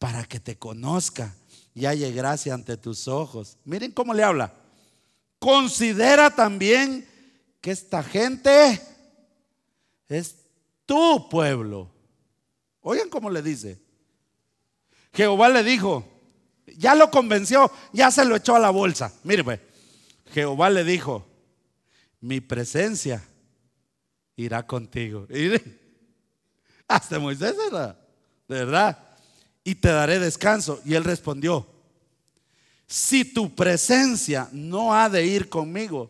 [0.00, 1.32] para que te conozca
[1.76, 3.58] y haya gracia ante tus ojos.
[3.66, 4.54] Miren cómo le habla.
[5.38, 7.06] Considera también
[7.60, 8.80] que esta gente
[10.08, 10.36] es
[10.86, 11.92] tu pueblo.
[12.80, 13.78] Oigan cómo le dice.
[15.12, 16.08] Jehová le dijo,
[16.78, 19.12] ya lo convenció, ya se lo echó a la bolsa.
[19.22, 19.60] Mire, pues,
[20.32, 21.26] Jehová le dijo,
[22.22, 23.22] mi presencia
[24.34, 25.28] irá contigo.
[26.88, 28.00] hasta Moisés era,
[28.48, 29.05] de verdad
[29.66, 30.80] y te daré descanso.
[30.84, 31.66] Y él respondió,
[32.86, 36.08] si tu presencia no ha de ir conmigo,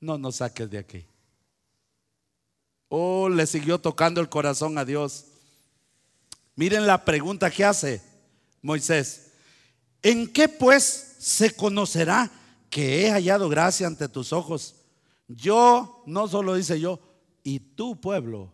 [0.00, 1.04] no nos saques de aquí.
[2.88, 5.26] Oh, le siguió tocando el corazón a Dios.
[6.56, 8.00] Miren la pregunta que hace
[8.62, 9.32] Moisés.
[10.00, 12.30] ¿En qué pues se conocerá
[12.70, 14.76] que he hallado gracia ante tus ojos?
[15.28, 17.00] Yo, no solo dice yo,
[17.42, 18.50] y tu pueblo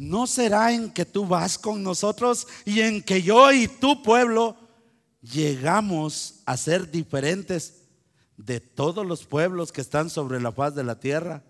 [0.00, 4.56] ¿no será en que tú vas con nosotros y en que yo y tu pueblo
[5.20, 7.82] llegamos a ser diferentes
[8.38, 11.44] de todos los pueblos que están sobre la faz de la tierra?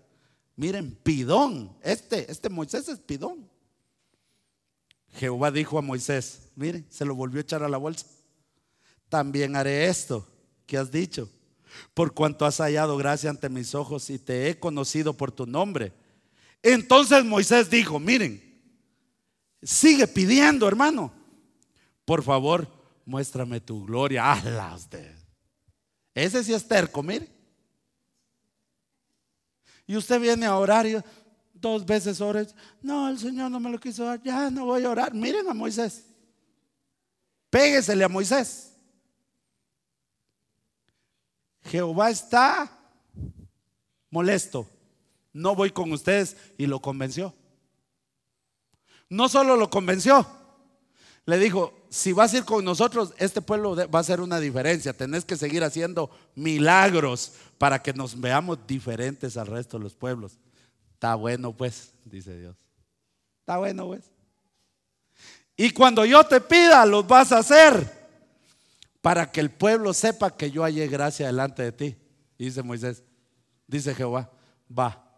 [0.57, 3.49] Miren, pidón, este, este Moisés es pidón.
[5.13, 8.05] Jehová dijo a Moisés, miren, se lo volvió a echar a la bolsa.
[9.07, 10.27] También haré esto
[10.65, 11.29] que has dicho,
[11.93, 15.93] por cuanto has hallado gracia ante mis ojos y te he conocido por tu nombre
[16.63, 18.41] entonces Moisés dijo, miren,
[19.63, 21.13] sigue pidiendo, hermano.
[22.05, 22.67] Por favor,
[23.05, 24.31] muéstrame tu gloria.
[24.31, 25.15] Hazla usted.
[26.13, 27.29] Ese sí es terco, mire.
[29.87, 30.85] Y usted viene a orar
[31.53, 32.55] dos veces ores.
[32.81, 34.21] No, el Señor no me lo quiso dar.
[34.21, 35.13] Ya no voy a orar.
[35.13, 36.05] Miren a Moisés.
[37.49, 38.73] Péguesele a Moisés.
[41.63, 42.69] Jehová está
[44.09, 44.67] molesto
[45.33, 47.33] no voy con ustedes y lo convenció.
[49.09, 50.25] No solo lo convenció,
[51.25, 54.93] le dijo, si vas a ir con nosotros, este pueblo va a ser una diferencia,
[54.93, 60.39] tenés que seguir haciendo milagros para que nos veamos diferentes al resto de los pueblos.
[60.93, 62.55] Está bueno pues, dice Dios.
[63.39, 64.11] Está bueno pues.
[65.57, 68.01] Y cuando yo te pida, los vas a hacer
[69.01, 71.95] para que el pueblo sepa que yo hallé gracia delante de ti.
[72.37, 73.03] Dice Moisés,
[73.67, 74.31] dice Jehová,
[74.67, 75.10] va.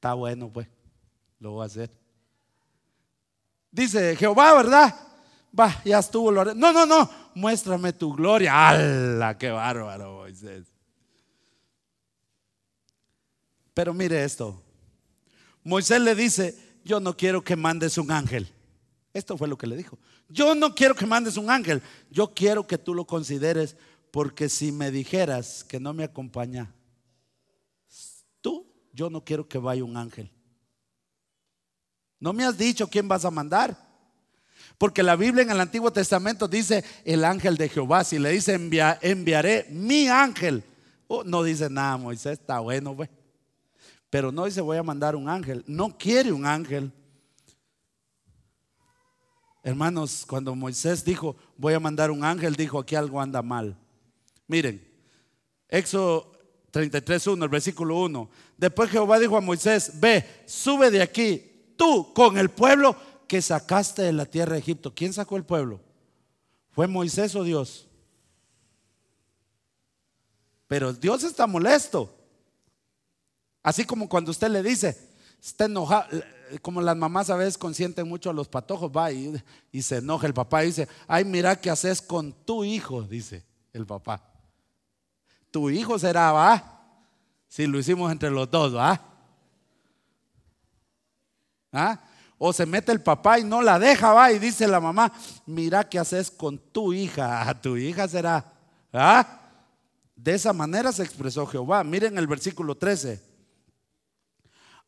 [0.00, 0.66] Está bueno, pues,
[1.40, 1.90] lo voy a hacer.
[3.70, 4.96] Dice Jehová, ¿verdad?
[5.58, 6.32] Va, ya estuvo.
[6.32, 7.10] Lo no, no, no.
[7.34, 8.70] Muéstrame tu gloria.
[8.70, 9.36] ¡Hala!
[9.36, 10.68] ¡Qué bárbaro, Moisés!
[13.74, 14.58] Pero mire esto.
[15.62, 18.50] Moisés le dice, yo no quiero que mandes un ángel.
[19.12, 19.98] Esto fue lo que le dijo.
[20.30, 21.82] Yo no quiero que mandes un ángel.
[22.10, 23.76] Yo quiero que tú lo consideres
[24.10, 26.72] porque si me dijeras que no me acompaña,
[29.00, 30.30] yo no quiero que vaya un ángel.
[32.18, 33.74] No me has dicho quién vas a mandar.
[34.76, 38.04] Porque la Biblia en el Antiguo Testamento dice el ángel de Jehová.
[38.04, 38.52] Si le dice
[39.00, 40.62] enviaré mi ángel.
[41.06, 43.08] Oh, no dice nada, Moisés, está bueno, pues.
[44.10, 45.64] Pero no dice voy a mandar un ángel.
[45.66, 46.92] No quiere un ángel.
[49.62, 53.78] Hermanos, cuando Moisés dijo voy a mandar un ángel, dijo aquí algo anda mal.
[54.46, 54.86] Miren,
[55.70, 56.30] Éxodo
[56.72, 58.30] 33.1, el versículo 1.
[58.60, 62.94] Después Jehová dijo a Moisés, ve, sube de aquí, tú con el pueblo
[63.26, 64.94] que sacaste de la tierra de Egipto.
[64.94, 65.80] ¿Quién sacó el pueblo?
[66.68, 67.88] ¿Fue Moisés o Dios?
[70.66, 72.14] Pero Dios está molesto.
[73.62, 75.08] Así como cuando usted le dice,
[75.42, 76.20] está enojado,
[76.60, 79.42] como las mamás a veces consienten mucho a los patojos, va y,
[79.72, 83.42] y se enoja el papá y dice, ay, mira qué haces con tu hijo, dice
[83.72, 84.22] el papá.
[85.50, 86.79] Tu hijo será, va,
[87.50, 89.00] si lo hicimos entre los dos, va.
[91.72, 92.00] ¿Ah?
[92.38, 95.12] O se mete el papá y no la deja, va, y dice la mamá,
[95.46, 98.52] mira qué haces con tu hija, a tu hija será.
[98.92, 99.40] ¿Ah?
[100.14, 101.82] De esa manera se expresó Jehová.
[101.82, 103.20] Miren el versículo 13.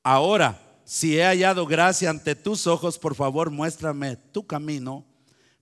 [0.04, 5.04] Ahora, si he hallado gracia ante tus ojos, por favor muéstrame tu camino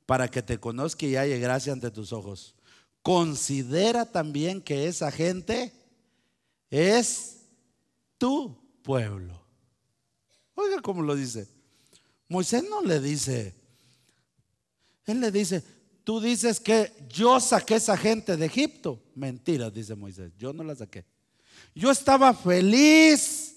[0.04, 2.54] para que te conozca y haya gracia ante tus ojos.
[3.00, 5.79] Considera también que esa gente
[6.70, 7.40] es
[8.16, 9.40] tu pueblo.
[10.54, 11.48] Oiga cómo lo dice.
[12.28, 13.54] Moisés no le dice,
[15.04, 15.64] él le dice,
[16.04, 19.02] tú dices que yo saqué esa gente de Egipto.
[19.14, 21.04] Mentira, dice Moisés, yo no la saqué.
[21.74, 23.56] Yo estaba feliz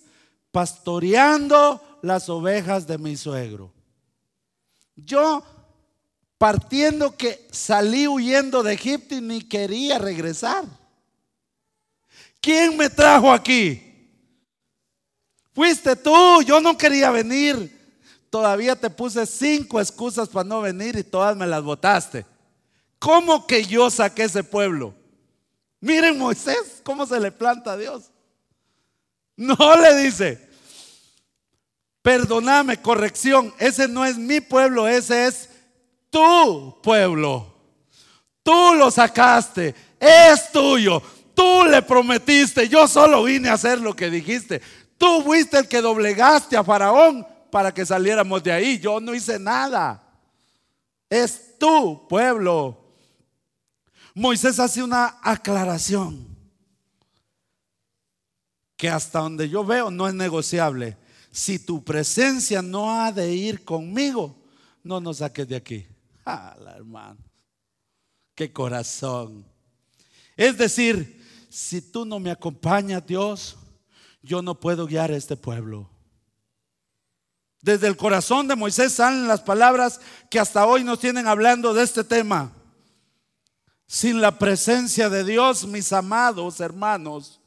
[0.52, 3.74] pastoreando las ovejas de mi suegro.
[4.96, 5.44] Yo
[6.38, 10.66] partiendo que salí huyendo de Egipto y ni quería regresar.
[12.44, 13.82] ¿Quién me trajo aquí?
[15.54, 17.72] Fuiste tú, yo no quería venir.
[18.30, 22.26] Todavía te puse cinco excusas para no venir y todas me las votaste.
[23.00, 24.94] ¿Cómo que yo saqué ese pueblo?
[25.80, 28.12] Miren Moisés, cómo se le planta a Dios.
[29.38, 30.50] No le dice,
[32.02, 35.50] perdóname, corrección, ese no es mi pueblo, ese es
[36.10, 37.54] tu pueblo.
[38.44, 41.02] Tú lo sacaste, es tuyo.
[41.44, 44.62] Tú le prometiste, yo solo vine a hacer lo que dijiste.
[44.98, 48.80] Tú fuiste el que doblegaste a Faraón para que saliéramos de ahí.
[48.80, 50.02] Yo no hice nada.
[51.10, 52.96] Es tu pueblo.
[54.16, 56.26] Moisés hace una aclaración
[58.78, 60.96] que hasta donde yo veo no es negociable.
[61.30, 64.42] Si tu presencia no ha de ir conmigo,
[64.82, 65.86] no nos saques de aquí.
[66.26, 67.18] Ah, hermano.
[68.34, 69.46] Qué corazón.
[70.38, 71.23] Es decir,
[71.54, 73.58] si tú no me acompañas, Dios,
[74.24, 75.88] yo no puedo guiar a este pueblo.
[77.62, 80.02] Desde el corazón de Moisés salen las palabras
[80.32, 82.52] que hasta hoy nos tienen hablando de este tema.
[83.86, 87.40] Sin la presencia de Dios, mis amados hermanos,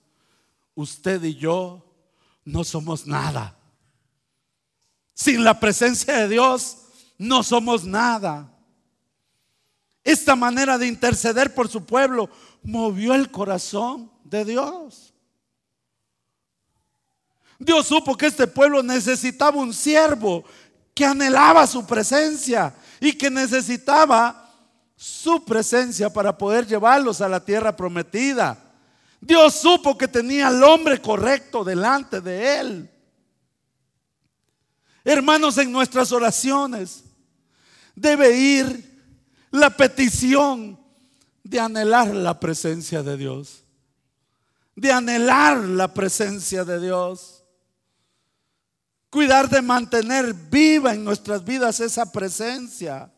[0.77, 1.85] usted y yo
[2.45, 3.59] no somos nada.
[5.15, 6.77] Sin la presencia de Dios,
[7.19, 8.53] no somos nada.
[10.05, 12.31] Esta manera de interceder por su pueblo
[12.67, 15.15] movió el corazón de Dios.
[17.59, 20.45] Dios supo que este pueblo necesitaba un siervo
[20.93, 24.53] que anhelaba su presencia y que necesitaba
[24.97, 28.59] su presencia para poder llevarlos a la tierra prometida.
[29.21, 32.91] Dios supo que tenía al hombre correcto delante de él.
[35.05, 37.05] Hermanos, en nuestras oraciones
[37.95, 38.97] debe ir
[39.51, 40.79] la petición
[41.49, 43.65] de anhelar la presencia de Dios.
[44.75, 47.37] De anhelar la presencia de Dios
[49.17, 53.11] cuidar de mantener viva en nuestras vidas esa presencia.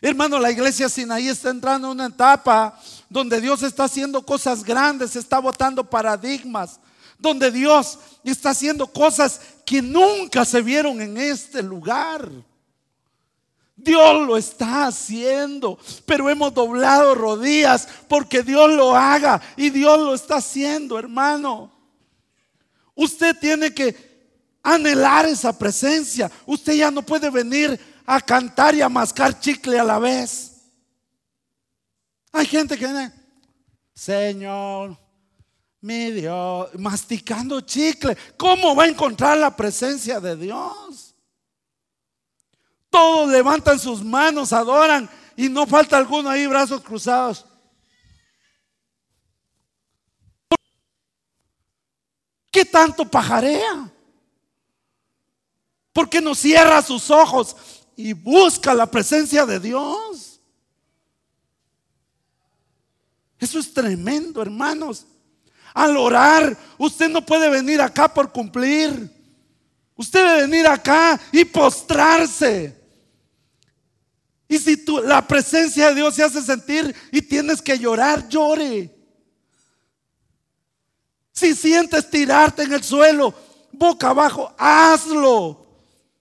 [0.00, 2.76] Hermano, la iglesia Sinaí está entrando en una etapa
[3.08, 6.80] donde Dios está haciendo cosas grandes, está botando paradigmas,
[7.16, 12.28] donde Dios está haciendo cosas que nunca se vieron en este lugar.
[13.76, 20.14] Dios lo está haciendo, pero hemos doblado rodillas porque Dios lo haga y Dios lo
[20.14, 21.72] está haciendo, hermano.
[22.94, 24.14] Usted tiene que
[24.62, 26.30] anhelar esa presencia.
[26.46, 30.52] Usted ya no puede venir a cantar y a mascar chicle a la vez.
[32.32, 33.12] Hay gente que viene,
[33.92, 34.96] Señor,
[35.80, 38.16] mi Dios, masticando chicle.
[38.36, 41.03] ¿Cómo va a encontrar la presencia de Dios?
[42.94, 47.44] Todos levantan sus manos, adoran y no falta alguno ahí, brazos cruzados.
[52.52, 53.92] ¿Qué tanto pajarea?
[55.92, 57.56] ¿Por qué no cierra sus ojos
[57.96, 60.40] y busca la presencia de Dios?
[63.40, 65.04] Eso es tremendo, hermanos.
[65.74, 69.10] Al orar, usted no puede venir acá por cumplir.
[69.96, 72.83] Usted debe venir acá y postrarse.
[74.48, 78.94] Y si tú, la presencia de Dios se hace sentir y tienes que llorar, llore.
[81.32, 83.34] Si sientes tirarte en el suelo,
[83.72, 85.66] boca abajo, hazlo.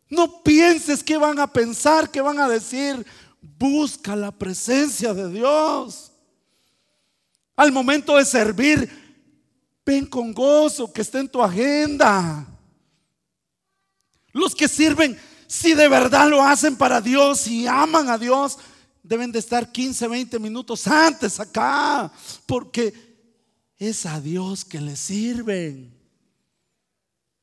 [0.09, 3.05] No pienses que van a pensar, que van a decir.
[3.41, 6.11] Busca la presencia de Dios.
[7.55, 8.89] Al momento de servir,
[9.85, 12.47] ven con gozo, que esté en tu agenda.
[14.31, 15.19] Los que sirven,
[15.53, 18.57] si de verdad lo hacen para Dios y aman a Dios,
[19.03, 22.11] deben de estar 15, 20 minutos antes acá,
[22.47, 25.95] porque es a Dios que le sirven.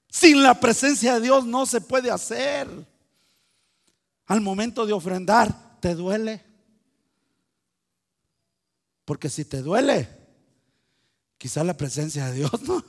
[0.09, 2.69] Sin la presencia de Dios no se puede hacer.
[4.27, 6.45] Al momento de ofrendar, ¿te duele?
[9.05, 10.09] Porque si te duele,
[11.39, 12.83] quizá la presencia de Dios no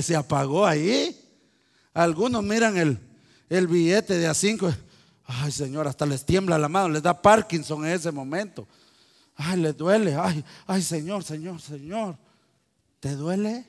[0.00, 1.14] se apagó ahí.
[1.92, 3.09] Algunos miran el,
[3.50, 4.72] el billete de a cinco.
[5.26, 8.66] Ay, Señor, hasta les tiembla la mano, les da Parkinson en ese momento.
[9.36, 10.14] Ay, les duele.
[10.14, 12.16] Ay, ay, Señor, Señor, Señor.
[13.00, 13.66] ¿Te duele?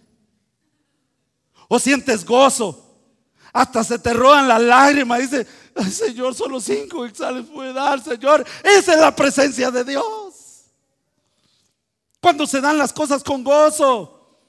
[1.67, 2.87] ¿O sientes gozo?
[3.53, 5.19] Hasta se te roban las lágrimas.
[5.19, 8.45] Dice, ay, Señor, solo cinco exales puede dar, Señor.
[8.63, 10.65] Esa es la presencia de Dios.
[12.21, 14.39] Cuando se dan las cosas con gozo.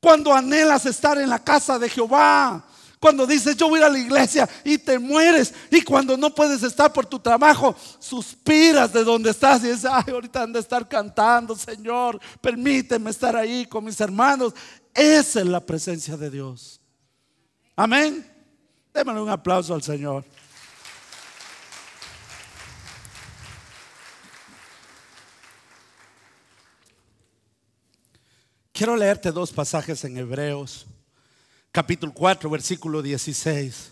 [0.00, 2.64] Cuando anhelas estar en la casa de Jehová.
[3.04, 5.52] Cuando dices yo voy a la iglesia y te mueres.
[5.70, 10.04] Y cuando no puedes estar por tu trabajo, suspiras de donde estás y dices, ay,
[10.10, 12.18] ahorita han de estar cantando, Señor.
[12.40, 14.54] Permíteme estar ahí con mis hermanos.
[14.94, 16.80] Esa es la presencia de Dios.
[17.76, 18.26] Amén.
[18.94, 20.24] Démosle un aplauso al Señor.
[28.72, 30.86] Quiero leerte dos pasajes en Hebreos,
[31.74, 33.90] capítulo 4, versículo 16.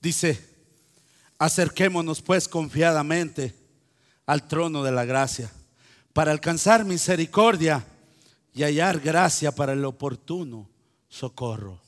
[0.00, 0.44] Dice,
[1.38, 3.54] acerquémonos pues confiadamente
[4.26, 5.48] al trono de la gracia
[6.12, 7.86] para alcanzar misericordia
[8.52, 10.68] y hallar gracia para el oportuno
[11.08, 11.80] socorro.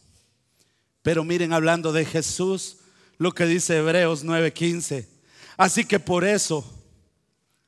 [1.03, 2.77] Pero miren, hablando de Jesús,
[3.19, 5.09] lo que dice Hebreos 9:15.
[5.57, 6.65] Así que por eso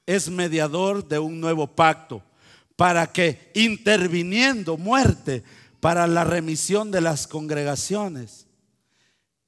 [0.06, 2.22] es mediador de un nuevo pacto
[2.76, 5.42] para que interviniendo muerte
[5.87, 8.49] para la remisión de las congregaciones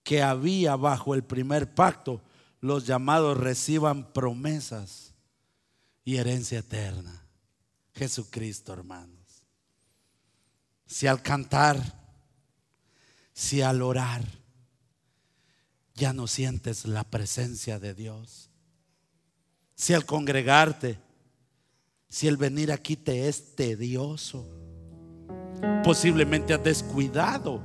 [0.04, 2.22] que había bajo el primer pacto,
[2.60, 5.14] los llamados reciban promesas
[6.04, 7.26] y herencia eterna.
[7.92, 9.42] Jesucristo, hermanos.
[10.86, 11.76] Si al cantar,
[13.32, 14.22] si al orar,
[15.96, 18.48] ya no sientes la presencia de Dios.
[19.74, 21.00] Si al congregarte,
[22.08, 24.67] si el venir aquí te es tedioso,
[25.82, 27.60] posiblemente has descuidado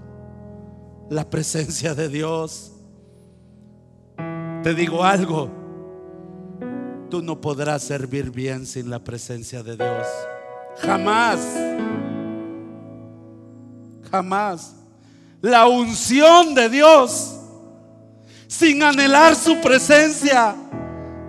[1.10, 2.72] la presencia de Dios.
[4.64, 5.50] Te digo algo,
[7.10, 10.08] tú no podrás servir bien sin la presencia de Dios.
[10.78, 11.40] Jamás,
[14.10, 14.76] jamás.
[15.42, 17.38] La unción de Dios,
[18.48, 20.56] sin anhelar su presencia,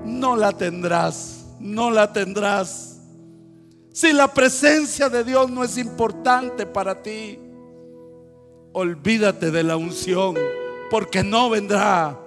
[0.05, 2.94] no la tendrás, no la tendrás.
[3.95, 7.39] Si la presencia de Dios no es importante para ti,
[8.73, 10.35] olvídate de la unción,
[10.91, 12.19] porque no vendrá.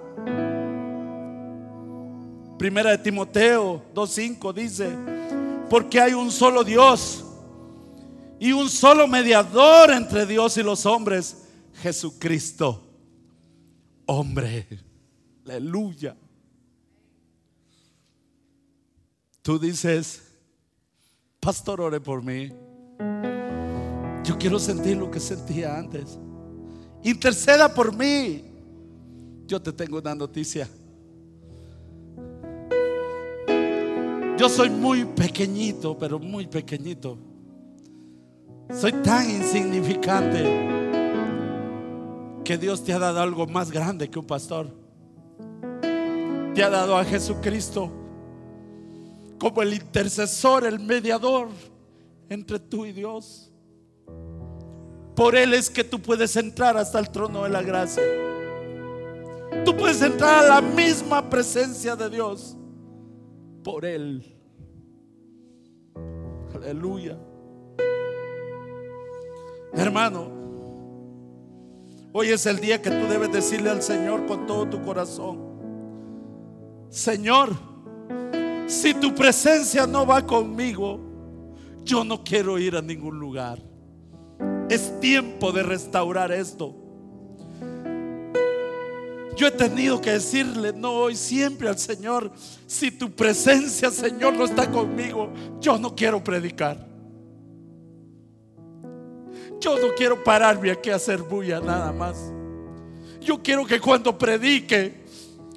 [2.56, 4.96] Primera de Timoteo 2.5 dice,
[5.68, 7.22] porque hay un solo Dios
[8.40, 11.48] y un solo mediador entre Dios y los hombres,
[11.82, 12.82] Jesucristo,
[14.06, 14.66] hombre.
[15.44, 16.16] Aleluya.
[19.42, 20.27] Tú dices,
[21.40, 22.52] Pastor, ore por mí.
[24.24, 26.18] Yo quiero sentir lo que sentía antes.
[27.02, 28.44] Interceda por mí.
[29.46, 30.68] Yo te tengo una noticia.
[34.36, 37.18] Yo soy muy pequeñito, pero muy pequeñito.
[38.72, 40.44] Soy tan insignificante
[42.44, 44.68] que Dios te ha dado algo más grande que un pastor.
[46.54, 47.90] te ha dado a Jesucristo
[49.38, 51.48] como el intercesor, el mediador
[52.28, 53.52] entre tú y Dios.
[55.14, 58.02] Por Él es que tú puedes entrar hasta el trono de la gracia.
[59.64, 62.56] Tú puedes entrar a la misma presencia de Dios
[63.64, 64.24] por Él.
[66.54, 67.18] Aleluya.
[69.72, 70.28] Hermano,
[72.12, 75.48] hoy es el día que tú debes decirle al Señor con todo tu corazón,
[76.88, 77.50] Señor,
[78.68, 81.00] si tu presencia no va conmigo,
[81.84, 83.58] yo no quiero ir a ningún lugar.
[84.68, 86.76] Es tiempo de restaurar esto.
[89.36, 92.30] Yo he tenido que decirle no hoy siempre al Señor,
[92.66, 96.86] si tu presencia, Señor, no está conmigo, yo no quiero predicar.
[99.60, 102.16] Yo no quiero pararme aquí a hacer bulla nada más.
[103.20, 105.04] Yo quiero que cuando predique,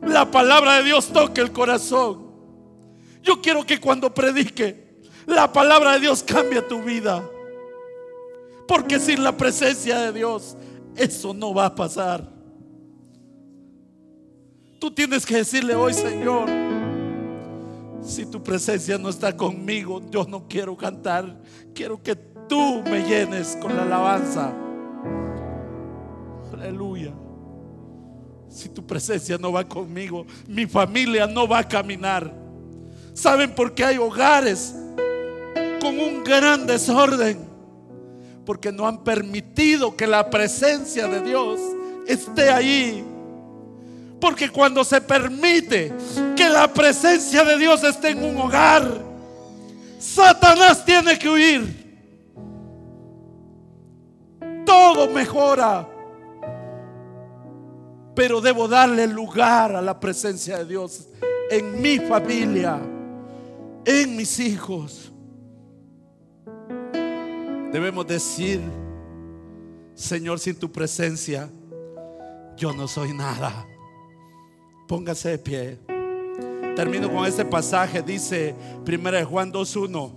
[0.02, 2.21] la palabra de Dios toque el corazón.
[3.22, 4.92] Yo quiero que cuando predique,
[5.26, 7.24] la palabra de Dios cambie tu vida.
[8.68, 10.58] Porque sin la presencia de Dios,
[10.96, 12.30] eso no va a pasar.
[14.80, 16.50] Tú tienes que decirle hoy, Señor,
[18.02, 21.38] si tu presencia no está conmigo, yo no quiero cantar.
[21.76, 24.54] Quiero que tú me llenes con la alabanza.
[26.52, 27.14] Aleluya.
[28.50, 32.41] Si tu presencia no va conmigo, mi familia no va a caminar.
[33.14, 34.74] ¿Saben por qué hay hogares
[35.80, 37.50] con un gran desorden?
[38.46, 41.60] Porque no han permitido que la presencia de Dios
[42.08, 43.04] esté ahí.
[44.20, 45.94] Porque cuando se permite
[46.36, 48.88] que la presencia de Dios esté en un hogar,
[50.00, 51.82] Satanás tiene que huir.
[54.66, 55.88] Todo mejora.
[58.16, 61.08] Pero debo darle lugar a la presencia de Dios
[61.50, 62.80] en mi familia,
[63.86, 65.12] en mis hijos.
[67.72, 68.60] Debemos decir,
[69.96, 71.50] Señor, sin tu presencia,
[72.58, 73.66] yo no soy nada.
[74.88, 75.80] Póngase de pie.
[76.76, 78.02] Termino con este pasaje.
[78.02, 78.56] Dice
[78.86, 80.12] 1 Juan 2.1.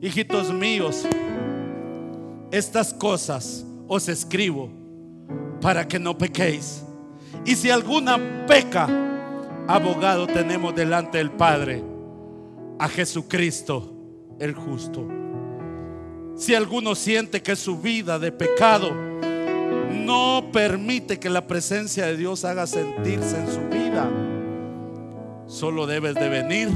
[0.00, 1.06] Hijitos míos,
[2.50, 4.70] estas cosas os escribo
[5.60, 6.82] para que no pequéis.
[7.44, 8.88] Y si alguna peca,
[9.66, 11.82] abogado tenemos delante del Padre,
[12.78, 13.94] a Jesucristo
[14.38, 15.06] el justo.
[16.36, 18.90] Si alguno siente que su vida de pecado
[19.92, 24.10] no permite que la presencia de Dios haga sentirse en su vida,
[25.46, 26.68] solo debes de venir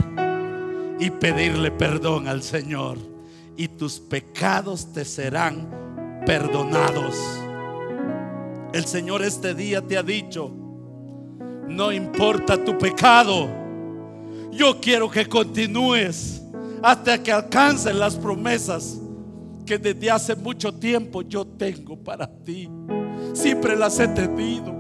[1.01, 2.99] y pedirle perdón al Señor
[3.57, 7.17] y tus pecados te serán perdonados.
[8.73, 10.53] El Señor este día te ha dicho,
[11.67, 13.49] no importa tu pecado,
[14.51, 16.43] yo quiero que continúes
[16.83, 18.99] hasta que alcances las promesas
[19.67, 22.69] que desde hace mucho tiempo yo tengo para ti.
[23.35, 24.75] Siempre las he tenido.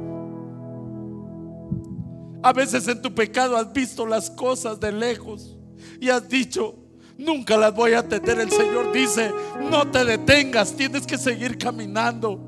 [2.42, 5.56] A veces en tu pecado has visto las cosas de lejos
[6.00, 6.76] y has dicho,
[7.18, 8.38] nunca las voy a tener.
[8.38, 9.32] El Señor dice,
[9.70, 12.40] no te detengas, tienes que seguir caminando.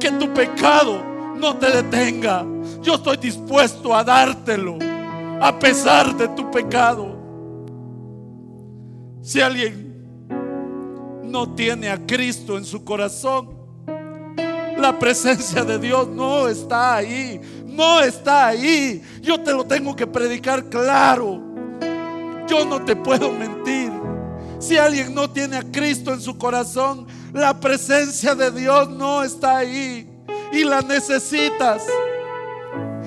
[0.00, 1.04] Que tu pecado
[1.36, 2.46] no te detenga.
[2.80, 4.78] Yo estoy dispuesto a dártelo
[5.44, 7.18] a pesar de tu pecado.
[9.20, 10.16] Si alguien
[11.22, 13.50] no tiene a Cristo en su corazón,
[14.78, 17.38] la presencia de Dios no está ahí.
[17.66, 19.02] No está ahí.
[19.20, 21.42] Yo te lo tengo que predicar claro.
[22.48, 23.92] Yo no te puedo mentir.
[24.58, 29.58] Si alguien no tiene a Cristo en su corazón, la presencia de Dios no está
[29.58, 30.08] ahí.
[30.54, 31.82] Y la necesitas.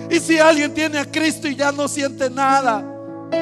[0.09, 2.83] Y si alguien tiene a Cristo y ya no siente nada,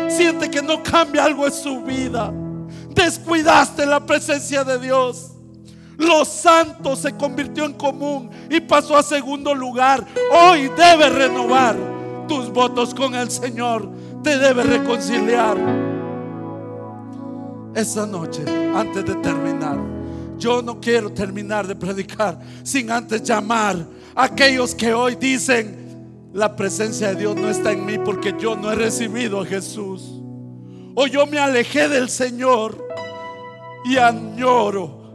[0.09, 2.34] siente que no cambia algo en su vida,
[2.89, 5.32] descuidaste la presencia de Dios.
[5.97, 10.05] Los santos se convirtió en común y pasó a segundo lugar.
[10.32, 11.76] Hoy debes renovar
[12.28, 13.89] tus votos con el Señor.
[14.24, 15.57] Te debes reconciliar.
[17.74, 18.43] Esa noche,
[18.74, 19.78] antes de terminar,
[20.38, 23.86] yo no quiero terminar de predicar sin antes llamar
[24.16, 25.84] a aquellos que hoy dicen,
[26.36, 30.21] la presencia de Dios no está en mí porque yo no he recibido a Jesús.
[30.93, 32.86] O yo me alejé del Señor
[33.86, 35.05] y añoro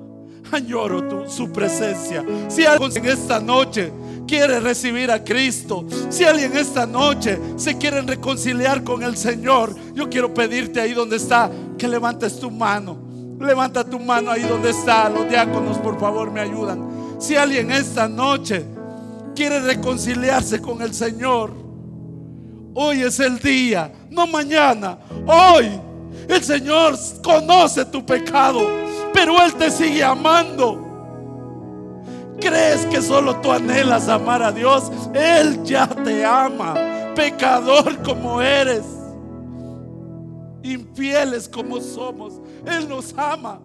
[0.51, 2.25] añoro su presencia.
[2.49, 3.93] Si alguien en esta noche
[4.27, 10.09] quiere recibir a Cristo, si alguien esta noche se quiere reconciliar con el Señor, yo
[10.09, 12.97] quiero pedirte ahí donde está que levantes tu mano.
[13.39, 15.11] Levanta tu mano ahí donde está.
[15.11, 17.19] Los diáconos, por favor, me ayudan.
[17.19, 18.65] Si alguien esta noche
[19.41, 21.51] quiere reconciliarse con el Señor,
[22.75, 24.99] Hoy es el día, no mañana.
[25.27, 25.81] Hoy
[26.29, 28.61] el Señor conoce tu pecado,
[29.15, 30.79] pero Él te sigue amando.
[32.39, 34.93] ¿Crees que solo tú anhelas amar a Dios?
[35.15, 36.75] Él ya te ama,
[37.17, 38.85] pecador como eres,
[40.63, 42.35] infieles como somos.
[42.67, 43.59] Él nos ama.